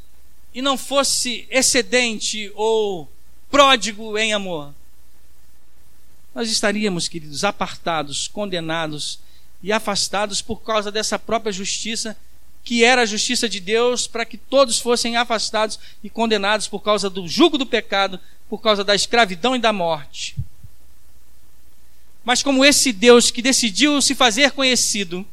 e 0.54 0.60
não 0.60 0.76
fosse 0.76 1.46
excedente 1.50 2.50
ou 2.54 3.08
pródigo 3.50 4.18
em 4.18 4.32
amor? 4.32 4.72
Nós 6.34 6.50
estaríamos, 6.50 7.08
queridos, 7.08 7.44
apartados, 7.44 8.28
condenados 8.28 9.18
e 9.62 9.72
afastados 9.72 10.40
por 10.40 10.62
causa 10.62 10.90
dessa 10.90 11.18
própria 11.18 11.52
justiça, 11.52 12.16
que 12.62 12.84
era 12.84 13.02
a 13.02 13.06
justiça 13.06 13.48
de 13.48 13.58
Deus, 13.58 14.06
para 14.06 14.24
que 14.24 14.36
todos 14.36 14.78
fossem 14.78 15.16
afastados 15.16 15.78
e 16.04 16.10
condenados 16.10 16.68
por 16.68 16.80
causa 16.80 17.10
do 17.10 17.26
jugo 17.26 17.58
do 17.58 17.66
pecado 17.66 18.20
por 18.48 18.58
causa 18.58 18.82
da 18.82 18.94
escravidão 18.94 19.54
e 19.54 19.60
da 19.60 19.72
morte. 19.72 20.36
Mas 22.24 22.42
como 22.42 22.64
esse 22.64 22.92
Deus 22.92 23.30
que 23.30 23.40
decidiu 23.40 24.02
se 24.02 24.14
fazer 24.14 24.50
conhecido 24.52 25.26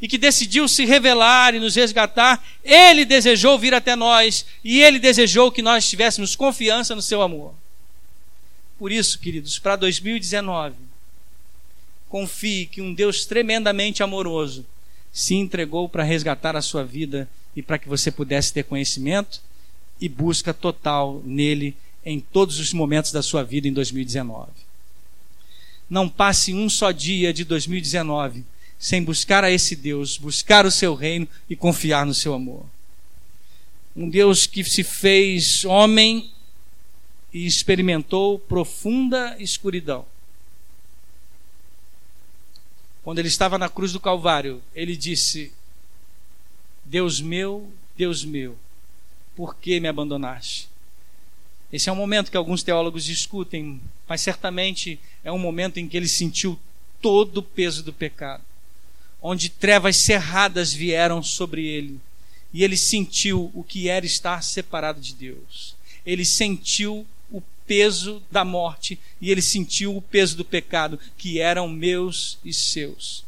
e 0.00 0.08
que 0.08 0.18
decidiu 0.18 0.68
se 0.68 0.84
revelar 0.84 1.54
e 1.54 1.60
nos 1.60 1.76
resgatar, 1.76 2.44
ele 2.62 3.04
desejou 3.04 3.58
vir 3.58 3.74
até 3.74 3.96
nós 3.96 4.44
e 4.62 4.80
ele 4.80 4.98
desejou 4.98 5.50
que 5.50 5.62
nós 5.62 5.88
tivéssemos 5.88 6.36
confiança 6.36 6.94
no 6.94 7.02
seu 7.02 7.22
amor. 7.22 7.54
Por 8.78 8.90
isso, 8.92 9.18
queridos, 9.18 9.58
para 9.58 9.76
2019, 9.76 10.74
confie 12.08 12.66
que 12.66 12.82
um 12.82 12.92
Deus 12.92 13.24
tremendamente 13.24 14.02
amoroso 14.02 14.66
se 15.12 15.34
entregou 15.34 15.88
para 15.88 16.02
resgatar 16.02 16.56
a 16.56 16.62
sua 16.62 16.84
vida 16.84 17.28
e 17.56 17.62
para 17.62 17.78
que 17.78 17.88
você 17.88 18.10
pudesse 18.10 18.52
ter 18.52 18.64
conhecimento 18.64 19.40
e 20.00 20.08
busca 20.08 20.52
total 20.52 21.22
nele 21.24 21.76
em 22.04 22.20
todos 22.20 22.58
os 22.58 22.72
momentos 22.72 23.12
da 23.12 23.22
sua 23.22 23.42
vida 23.42 23.68
em 23.68 23.72
2019. 23.72 24.50
Não 25.88 26.08
passe 26.08 26.52
um 26.52 26.68
só 26.68 26.90
dia 26.90 27.32
de 27.32 27.44
2019 27.44 28.44
sem 28.78 29.02
buscar 29.02 29.44
a 29.44 29.50
esse 29.50 29.74
Deus, 29.74 30.18
buscar 30.18 30.66
o 30.66 30.70
seu 30.70 30.94
reino 30.94 31.28
e 31.48 31.56
confiar 31.56 32.04
no 32.04 32.14
seu 32.14 32.34
amor. 32.34 32.66
Um 33.96 34.08
Deus 34.08 34.46
que 34.46 34.64
se 34.64 34.82
fez 34.82 35.64
homem 35.64 36.30
e 37.32 37.46
experimentou 37.46 38.38
profunda 38.38 39.36
escuridão. 39.38 40.06
Quando 43.02 43.18
ele 43.18 43.28
estava 43.28 43.58
na 43.58 43.68
cruz 43.68 43.92
do 43.92 44.00
Calvário, 44.00 44.62
ele 44.74 44.96
disse: 44.96 45.52
Deus 46.84 47.20
meu, 47.20 47.70
Deus 47.96 48.24
meu, 48.24 48.56
por 49.36 49.56
que 49.56 49.78
me 49.78 49.88
abandonaste? 49.88 50.68
Esse 51.72 51.88
é 51.88 51.92
um 51.92 51.96
momento 51.96 52.30
que 52.30 52.36
alguns 52.36 52.62
teólogos 52.62 53.04
discutem, 53.04 53.80
mas 54.08 54.20
certamente 54.20 54.98
é 55.24 55.32
um 55.32 55.38
momento 55.38 55.78
em 55.78 55.88
que 55.88 55.96
ele 55.96 56.06
sentiu 56.06 56.58
todo 57.02 57.38
o 57.38 57.42
peso 57.42 57.82
do 57.82 57.92
pecado, 57.92 58.44
onde 59.26 59.48
trevas 59.48 59.96
cerradas 59.96 60.74
vieram 60.74 61.22
sobre 61.22 61.66
ele, 61.66 61.98
e 62.52 62.62
ele 62.62 62.76
sentiu 62.76 63.50
o 63.54 63.64
que 63.64 63.88
era 63.88 64.04
estar 64.04 64.44
separado 64.44 65.00
de 65.00 65.14
Deus. 65.14 65.74
Ele 66.04 66.26
sentiu 66.26 67.06
o 67.32 67.40
peso 67.66 68.22
da 68.30 68.44
morte 68.44 69.00
e 69.22 69.30
ele 69.30 69.40
sentiu 69.40 69.96
o 69.96 70.02
peso 70.02 70.36
do 70.36 70.44
pecado, 70.44 71.00
que 71.16 71.40
eram 71.40 71.66
meus 71.66 72.38
e 72.44 72.52
seus. 72.52 73.24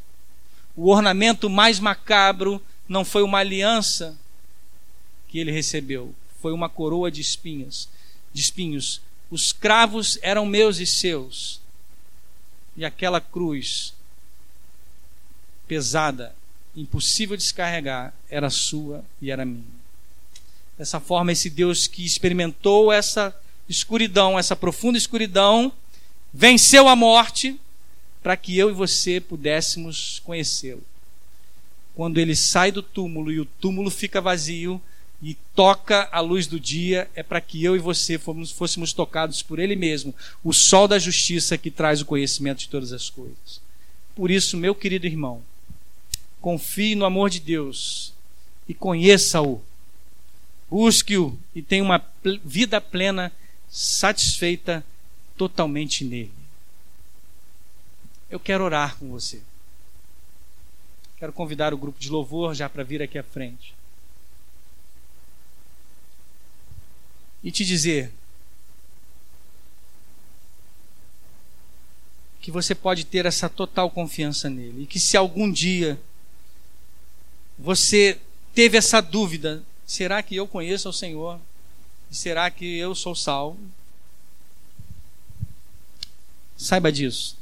O 0.76 0.90
ornamento 0.90 1.48
mais 1.48 1.80
macabro 1.80 2.62
não 2.86 3.02
foi 3.02 3.22
uma 3.22 3.38
aliança 3.38 4.18
que 5.28 5.38
ele 5.38 5.50
recebeu, 5.50 6.14
foi 6.42 6.52
uma 6.52 6.68
coroa 6.68 7.10
de 7.10 7.22
espinhos, 7.22 7.88
de 8.34 8.42
espinhos. 8.42 9.00
Os 9.30 9.50
cravos 9.50 10.18
eram 10.20 10.44
meus 10.44 10.78
e 10.78 10.86
seus. 10.86 11.58
E 12.76 12.84
aquela 12.84 13.18
cruz 13.18 13.95
pesada, 15.66 16.34
impossível 16.76 17.36
de 17.36 17.42
descarregar, 17.42 18.12
era 18.28 18.50
sua 18.50 19.04
e 19.20 19.30
era 19.30 19.44
minha. 19.44 19.64
Dessa 20.78 21.00
forma, 21.00 21.32
esse 21.32 21.48
Deus 21.48 21.86
que 21.86 22.04
experimentou 22.04 22.92
essa 22.92 23.34
escuridão, 23.68 24.38
essa 24.38 24.54
profunda 24.54 24.98
escuridão, 24.98 25.72
venceu 26.32 26.86
a 26.86 26.94
morte 26.94 27.58
para 28.22 28.36
que 28.36 28.58
eu 28.58 28.70
e 28.70 28.72
você 28.72 29.20
pudéssemos 29.20 30.20
conhecê-lo. 30.24 30.82
Quando 31.94 32.18
ele 32.18 32.36
sai 32.36 32.70
do 32.70 32.82
túmulo 32.82 33.32
e 33.32 33.40
o 33.40 33.46
túmulo 33.46 33.90
fica 33.90 34.20
vazio 34.20 34.80
e 35.22 35.34
toca 35.54 36.08
a 36.12 36.20
luz 36.20 36.46
do 36.46 36.60
dia, 36.60 37.08
é 37.14 37.22
para 37.22 37.40
que 37.40 37.64
eu 37.64 37.74
e 37.74 37.78
você 37.78 38.18
fôssemos, 38.18 38.50
fôssemos 38.50 38.92
tocados 38.92 39.42
por 39.42 39.58
ele 39.58 39.74
mesmo, 39.74 40.14
o 40.44 40.52
sol 40.52 40.86
da 40.86 40.98
justiça 40.98 41.56
que 41.56 41.70
traz 41.70 42.02
o 42.02 42.04
conhecimento 42.04 42.58
de 42.58 42.68
todas 42.68 42.92
as 42.92 43.08
coisas. 43.08 43.62
Por 44.14 44.30
isso, 44.30 44.56
meu 44.56 44.74
querido 44.74 45.06
irmão, 45.06 45.42
confie 46.46 46.94
no 46.94 47.04
amor 47.04 47.28
de 47.28 47.40
Deus 47.40 48.14
e 48.68 48.72
conheça-o. 48.72 49.60
Busque-o 50.70 51.36
e 51.52 51.60
tenha 51.60 51.82
uma 51.82 52.00
vida 52.44 52.80
plena, 52.80 53.32
satisfeita 53.68 54.86
totalmente 55.36 56.04
nele. 56.04 56.30
Eu 58.30 58.38
quero 58.38 58.62
orar 58.62 58.96
com 58.96 59.08
você. 59.08 59.42
Quero 61.18 61.32
convidar 61.32 61.74
o 61.74 61.76
grupo 61.76 61.98
de 61.98 62.08
louvor 62.08 62.54
já 62.54 62.68
para 62.68 62.84
vir 62.84 63.02
aqui 63.02 63.18
à 63.18 63.24
frente. 63.24 63.74
E 67.42 67.50
te 67.50 67.64
dizer 67.64 68.12
que 72.40 72.52
você 72.52 72.72
pode 72.72 73.04
ter 73.04 73.26
essa 73.26 73.48
total 73.48 73.90
confiança 73.90 74.48
nele. 74.48 74.84
E 74.84 74.86
que 74.86 75.00
se 75.00 75.16
algum 75.16 75.50
dia 75.50 76.00
você 77.58 78.18
teve 78.54 78.76
essa 78.76 79.00
dúvida: 79.00 79.62
será 79.86 80.22
que 80.22 80.36
eu 80.36 80.46
conheço 80.46 80.88
o 80.88 80.92
Senhor? 80.92 81.40
Será 82.10 82.50
que 82.50 82.76
eu 82.78 82.94
sou 82.94 83.14
salvo? 83.14 83.58
Saiba 86.56 86.90
disso. 86.90 87.36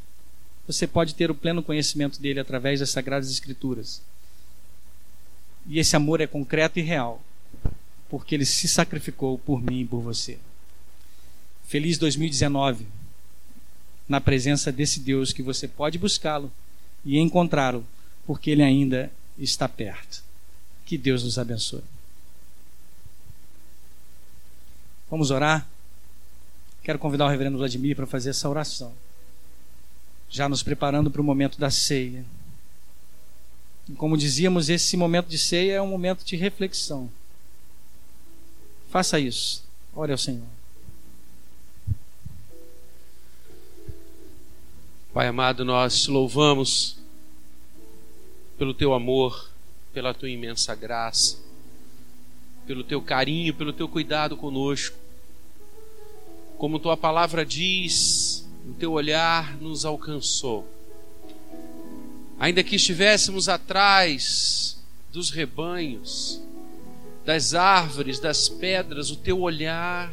Você 0.66 0.86
pode 0.86 1.14
ter 1.14 1.30
o 1.30 1.34
pleno 1.34 1.62
conhecimento 1.62 2.20
dele 2.20 2.40
através 2.40 2.80
das 2.80 2.90
Sagradas 2.90 3.30
Escrituras. 3.30 4.00
E 5.66 5.78
esse 5.78 5.94
amor 5.94 6.20
é 6.20 6.26
concreto 6.26 6.78
e 6.78 6.82
real, 6.82 7.22
porque 8.08 8.34
ele 8.34 8.46
se 8.46 8.66
sacrificou 8.66 9.38
por 9.38 9.62
mim 9.62 9.80
e 9.80 9.84
por 9.84 10.00
você. 10.00 10.38
Feliz 11.66 11.96
2019, 11.98 12.86
na 14.08 14.20
presença 14.20 14.70
desse 14.70 15.00
Deus 15.00 15.32
que 15.32 15.42
você 15.42 15.66
pode 15.66 15.98
buscá-lo 15.98 16.52
e 17.04 17.18
encontrá-lo, 17.18 17.86
porque 18.26 18.50
ele 18.50 18.62
ainda 18.62 19.10
está 19.38 19.68
perto. 19.68 20.22
Que 20.84 20.98
Deus 20.98 21.24
nos 21.24 21.38
abençoe. 21.38 21.82
Vamos 25.10 25.30
orar? 25.30 25.66
Quero 26.82 26.98
convidar 26.98 27.26
o 27.26 27.28
reverendo 27.28 27.56
Vladimir 27.56 27.96
para 27.96 28.06
fazer 28.06 28.30
essa 28.30 28.48
oração, 28.48 28.92
já 30.28 30.48
nos 30.48 30.62
preparando 30.62 31.10
para 31.10 31.20
o 31.20 31.24
momento 31.24 31.58
da 31.58 31.70
ceia. 31.70 32.24
Como 33.96 34.16
dizíamos, 34.16 34.68
esse 34.68 34.96
momento 34.96 35.28
de 35.28 35.38
ceia 35.38 35.74
é 35.74 35.82
um 35.82 35.86
momento 35.86 36.24
de 36.24 36.36
reflexão. 36.36 37.10
Faça 38.90 39.18
isso. 39.18 39.64
Ore 39.94 40.12
ao 40.12 40.18
Senhor. 40.18 40.46
Pai 45.12 45.28
amado, 45.28 45.64
nós 45.64 46.02
te 46.02 46.10
louvamos 46.10 46.98
pelo 48.64 48.72
teu 48.72 48.94
amor, 48.94 49.50
pela 49.92 50.14
tua 50.14 50.30
imensa 50.30 50.74
graça, 50.74 51.36
pelo 52.66 52.82
teu 52.82 53.02
carinho, 53.02 53.52
pelo 53.52 53.74
teu 53.74 53.86
cuidado 53.86 54.38
conosco. 54.38 54.96
Como 56.56 56.78
tua 56.78 56.96
palavra 56.96 57.44
diz, 57.44 58.48
o 58.66 58.72
teu 58.72 58.92
olhar 58.92 59.54
nos 59.58 59.84
alcançou. 59.84 60.66
Ainda 62.40 62.64
que 62.64 62.76
estivéssemos 62.76 63.50
atrás 63.50 64.82
dos 65.12 65.28
rebanhos, 65.28 66.40
das 67.22 67.52
árvores, 67.52 68.18
das 68.18 68.48
pedras, 68.48 69.10
o 69.10 69.16
teu 69.16 69.42
olhar 69.42 70.10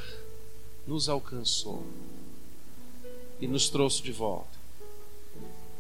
nos 0.86 1.08
alcançou 1.08 1.88
e 3.40 3.48
nos 3.48 3.70
trouxe 3.70 4.04
de 4.04 4.12
volta. 4.12 4.51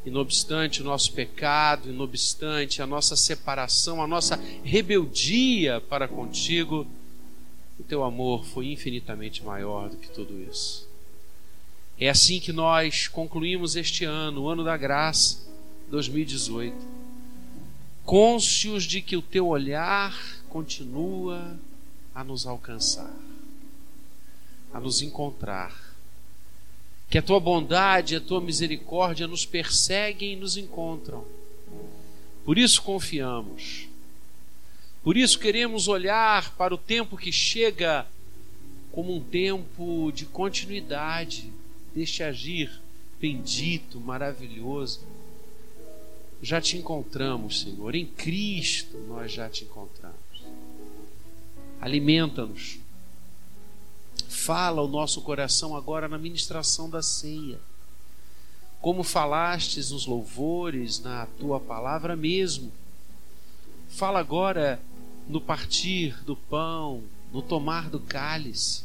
E 0.05 0.09
não 0.09 0.21
obstante 0.21 0.81
o 0.81 0.85
nosso 0.85 1.13
pecado, 1.13 1.89
e 1.89 1.93
não 1.93 2.05
obstante 2.05 2.81
a 2.81 2.87
nossa 2.87 3.15
separação, 3.15 4.01
a 4.01 4.07
nossa 4.07 4.35
rebeldia 4.63 5.79
para 5.81 6.07
contigo, 6.07 6.87
o 7.79 7.83
teu 7.83 8.03
amor 8.03 8.45
foi 8.45 8.71
infinitamente 8.71 9.43
maior 9.43 9.89
do 9.89 9.97
que 9.97 10.09
tudo 10.09 10.39
isso. 10.41 10.89
É 11.99 12.09
assim 12.09 12.39
que 12.39 12.51
nós 12.51 13.07
concluímos 13.07 13.75
este 13.75 14.05
ano, 14.05 14.41
o 14.41 14.49
ano 14.49 14.63
da 14.63 14.75
graça, 14.75 15.37
2018, 15.91 16.75
cônscios 18.03 18.85
de 18.85 19.01
que 19.01 19.15
o 19.15 19.21
teu 19.21 19.47
olhar 19.47 20.17
continua 20.49 21.59
a 22.13 22.23
nos 22.23 22.47
alcançar, 22.47 23.13
a 24.73 24.79
nos 24.79 25.01
encontrar 25.03 25.90
que 27.11 27.17
a 27.17 27.21
tua 27.21 27.41
bondade 27.41 28.15
a 28.15 28.21
tua 28.21 28.39
misericórdia 28.39 29.27
nos 29.27 29.45
perseguem 29.45 30.31
e 30.31 30.35
nos 30.37 30.55
encontram. 30.55 31.25
Por 32.45 32.57
isso 32.57 32.81
confiamos. 32.81 33.89
Por 35.03 35.17
isso 35.17 35.37
queremos 35.37 35.89
olhar 35.89 36.55
para 36.55 36.73
o 36.73 36.77
tempo 36.77 37.17
que 37.17 37.31
chega 37.31 38.07
como 38.93 39.13
um 39.13 39.19
tempo 39.21 40.09
de 40.15 40.25
continuidade 40.25 41.51
deste 41.93 42.23
agir 42.23 42.71
bendito, 43.19 43.99
maravilhoso. 43.99 45.01
Já 46.41 46.61
te 46.61 46.77
encontramos, 46.77 47.61
Senhor, 47.61 47.93
em 47.93 48.05
Cristo 48.05 48.97
nós 49.09 49.33
já 49.33 49.49
te 49.49 49.65
encontramos. 49.65 50.17
Alimenta-nos 51.81 52.80
Fala 54.27 54.81
o 54.81 54.87
nosso 54.87 55.21
coração 55.21 55.75
agora 55.75 56.07
na 56.07 56.17
ministração 56.17 56.89
da 56.89 57.01
ceia. 57.01 57.59
Como 58.79 59.03
falastes 59.03 59.91
nos 59.91 60.05
louvores, 60.05 60.99
na 60.99 61.27
tua 61.39 61.59
palavra 61.59 62.15
mesmo. 62.15 62.71
Fala 63.89 64.19
agora 64.19 64.81
no 65.27 65.39
partir 65.39 66.15
do 66.23 66.35
pão, 66.35 67.03
no 67.31 67.41
tomar 67.41 67.89
do 67.89 67.99
cálice. 67.99 68.83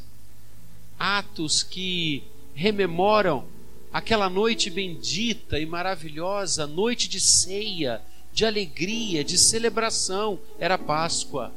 Atos 0.99 1.63
que 1.63 2.23
rememoram 2.55 3.45
aquela 3.93 4.29
noite 4.29 4.71
bendita 4.71 5.59
e 5.59 5.67
maravilhosa, 5.67 6.67
noite 6.67 7.09
de 7.09 7.21
ceia, 7.21 8.03
de 8.33 8.45
alegria, 8.45 9.25
de 9.25 9.39
celebração, 9.39 10.39
era 10.59 10.77
Páscoa. 10.77 11.53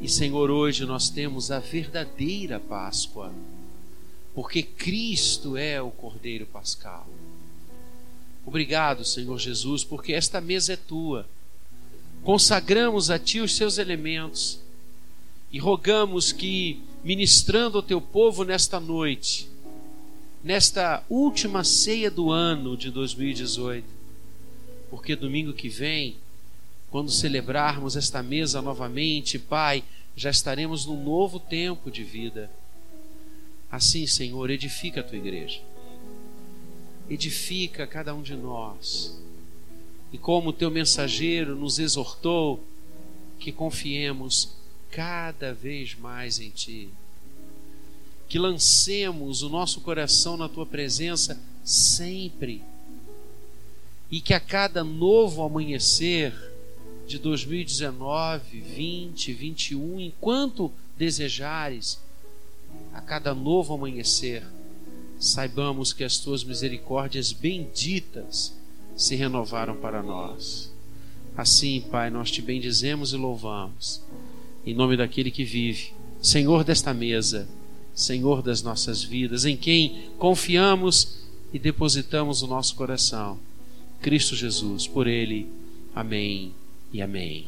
E 0.00 0.08
Senhor, 0.08 0.48
hoje 0.48 0.86
nós 0.86 1.10
temos 1.10 1.50
a 1.50 1.58
verdadeira 1.58 2.60
Páscoa, 2.60 3.32
porque 4.32 4.62
Cristo 4.62 5.56
é 5.56 5.82
o 5.82 5.90
Cordeiro 5.90 6.46
Pascal. 6.46 7.08
Obrigado, 8.46 9.04
Senhor 9.04 9.36
Jesus, 9.40 9.82
porque 9.82 10.12
esta 10.12 10.40
mesa 10.40 10.74
é 10.74 10.76
tua. 10.76 11.28
Consagramos 12.22 13.10
a 13.10 13.18
ti 13.18 13.40
os 13.40 13.56
seus 13.56 13.76
elementos 13.76 14.60
e 15.50 15.58
rogamos 15.58 16.30
que, 16.30 16.80
ministrando 17.02 17.78
ao 17.78 17.82
teu 17.82 18.00
povo 18.00 18.44
nesta 18.44 18.78
noite, 18.78 19.48
nesta 20.44 21.02
última 21.10 21.64
ceia 21.64 22.08
do 22.08 22.30
ano 22.30 22.76
de 22.76 22.92
2018, 22.92 23.84
porque 24.90 25.16
domingo 25.16 25.52
que 25.52 25.68
vem 25.68 26.16
quando 26.90 27.10
celebrarmos 27.10 27.96
esta 27.96 28.22
mesa 28.22 28.62
novamente, 28.62 29.38
Pai, 29.38 29.84
já 30.16 30.30
estaremos 30.30 30.86
num 30.86 31.02
novo 31.02 31.38
tempo 31.38 31.90
de 31.90 32.02
vida. 32.02 32.50
Assim, 33.70 34.06
Senhor, 34.06 34.50
edifica 34.50 35.00
a 35.00 35.04
tua 35.04 35.18
igreja. 35.18 35.60
Edifica 37.08 37.86
cada 37.86 38.14
um 38.14 38.22
de 38.22 38.34
nós. 38.34 39.18
E 40.12 40.16
como 40.16 40.48
o 40.50 40.52
teu 40.52 40.70
mensageiro 40.70 41.54
nos 41.54 41.78
exortou, 41.78 42.64
que 43.38 43.52
confiemos 43.52 44.56
cada 44.90 45.52
vez 45.52 45.94
mais 45.94 46.40
em 46.40 46.48
ti. 46.48 46.88
Que 48.26 48.38
lancemos 48.38 49.42
o 49.42 49.50
nosso 49.50 49.82
coração 49.82 50.38
na 50.38 50.48
tua 50.48 50.64
presença 50.64 51.38
sempre. 51.62 52.62
E 54.10 54.22
que 54.22 54.32
a 54.32 54.40
cada 54.40 54.82
novo 54.82 55.42
amanhecer 55.42 56.34
de 57.08 57.18
2019, 57.18 58.60
20, 58.60 59.32
21, 59.32 59.98
enquanto 59.98 60.70
desejares, 60.96 61.98
a 62.92 63.00
cada 63.00 63.34
novo 63.34 63.72
amanhecer, 63.72 64.44
saibamos 65.18 65.94
que 65.94 66.04
as 66.04 66.18
tuas 66.18 66.44
misericórdias 66.44 67.32
benditas 67.32 68.54
se 68.94 69.16
renovaram 69.16 69.74
para 69.76 70.02
nós. 70.02 70.70
Assim, 71.34 71.80
Pai, 71.90 72.10
nós 72.10 72.30
te 72.30 72.42
bendizemos 72.42 73.14
e 73.14 73.16
louvamos, 73.16 74.02
em 74.66 74.74
nome 74.74 74.94
daquele 74.96 75.30
que 75.30 75.44
vive, 75.44 75.94
Senhor 76.20 76.62
desta 76.62 76.92
mesa, 76.92 77.48
Senhor 77.94 78.42
das 78.42 78.62
nossas 78.62 79.02
vidas, 79.02 79.46
em 79.46 79.56
quem 79.56 80.10
confiamos 80.18 81.26
e 81.54 81.58
depositamos 81.58 82.42
o 82.42 82.46
nosso 82.46 82.74
coração. 82.74 83.38
Cristo 84.02 84.36
Jesus, 84.36 84.86
por 84.86 85.06
Ele. 85.06 85.48
Amém 85.94 86.52
e 86.92 87.02
amém. 87.02 87.36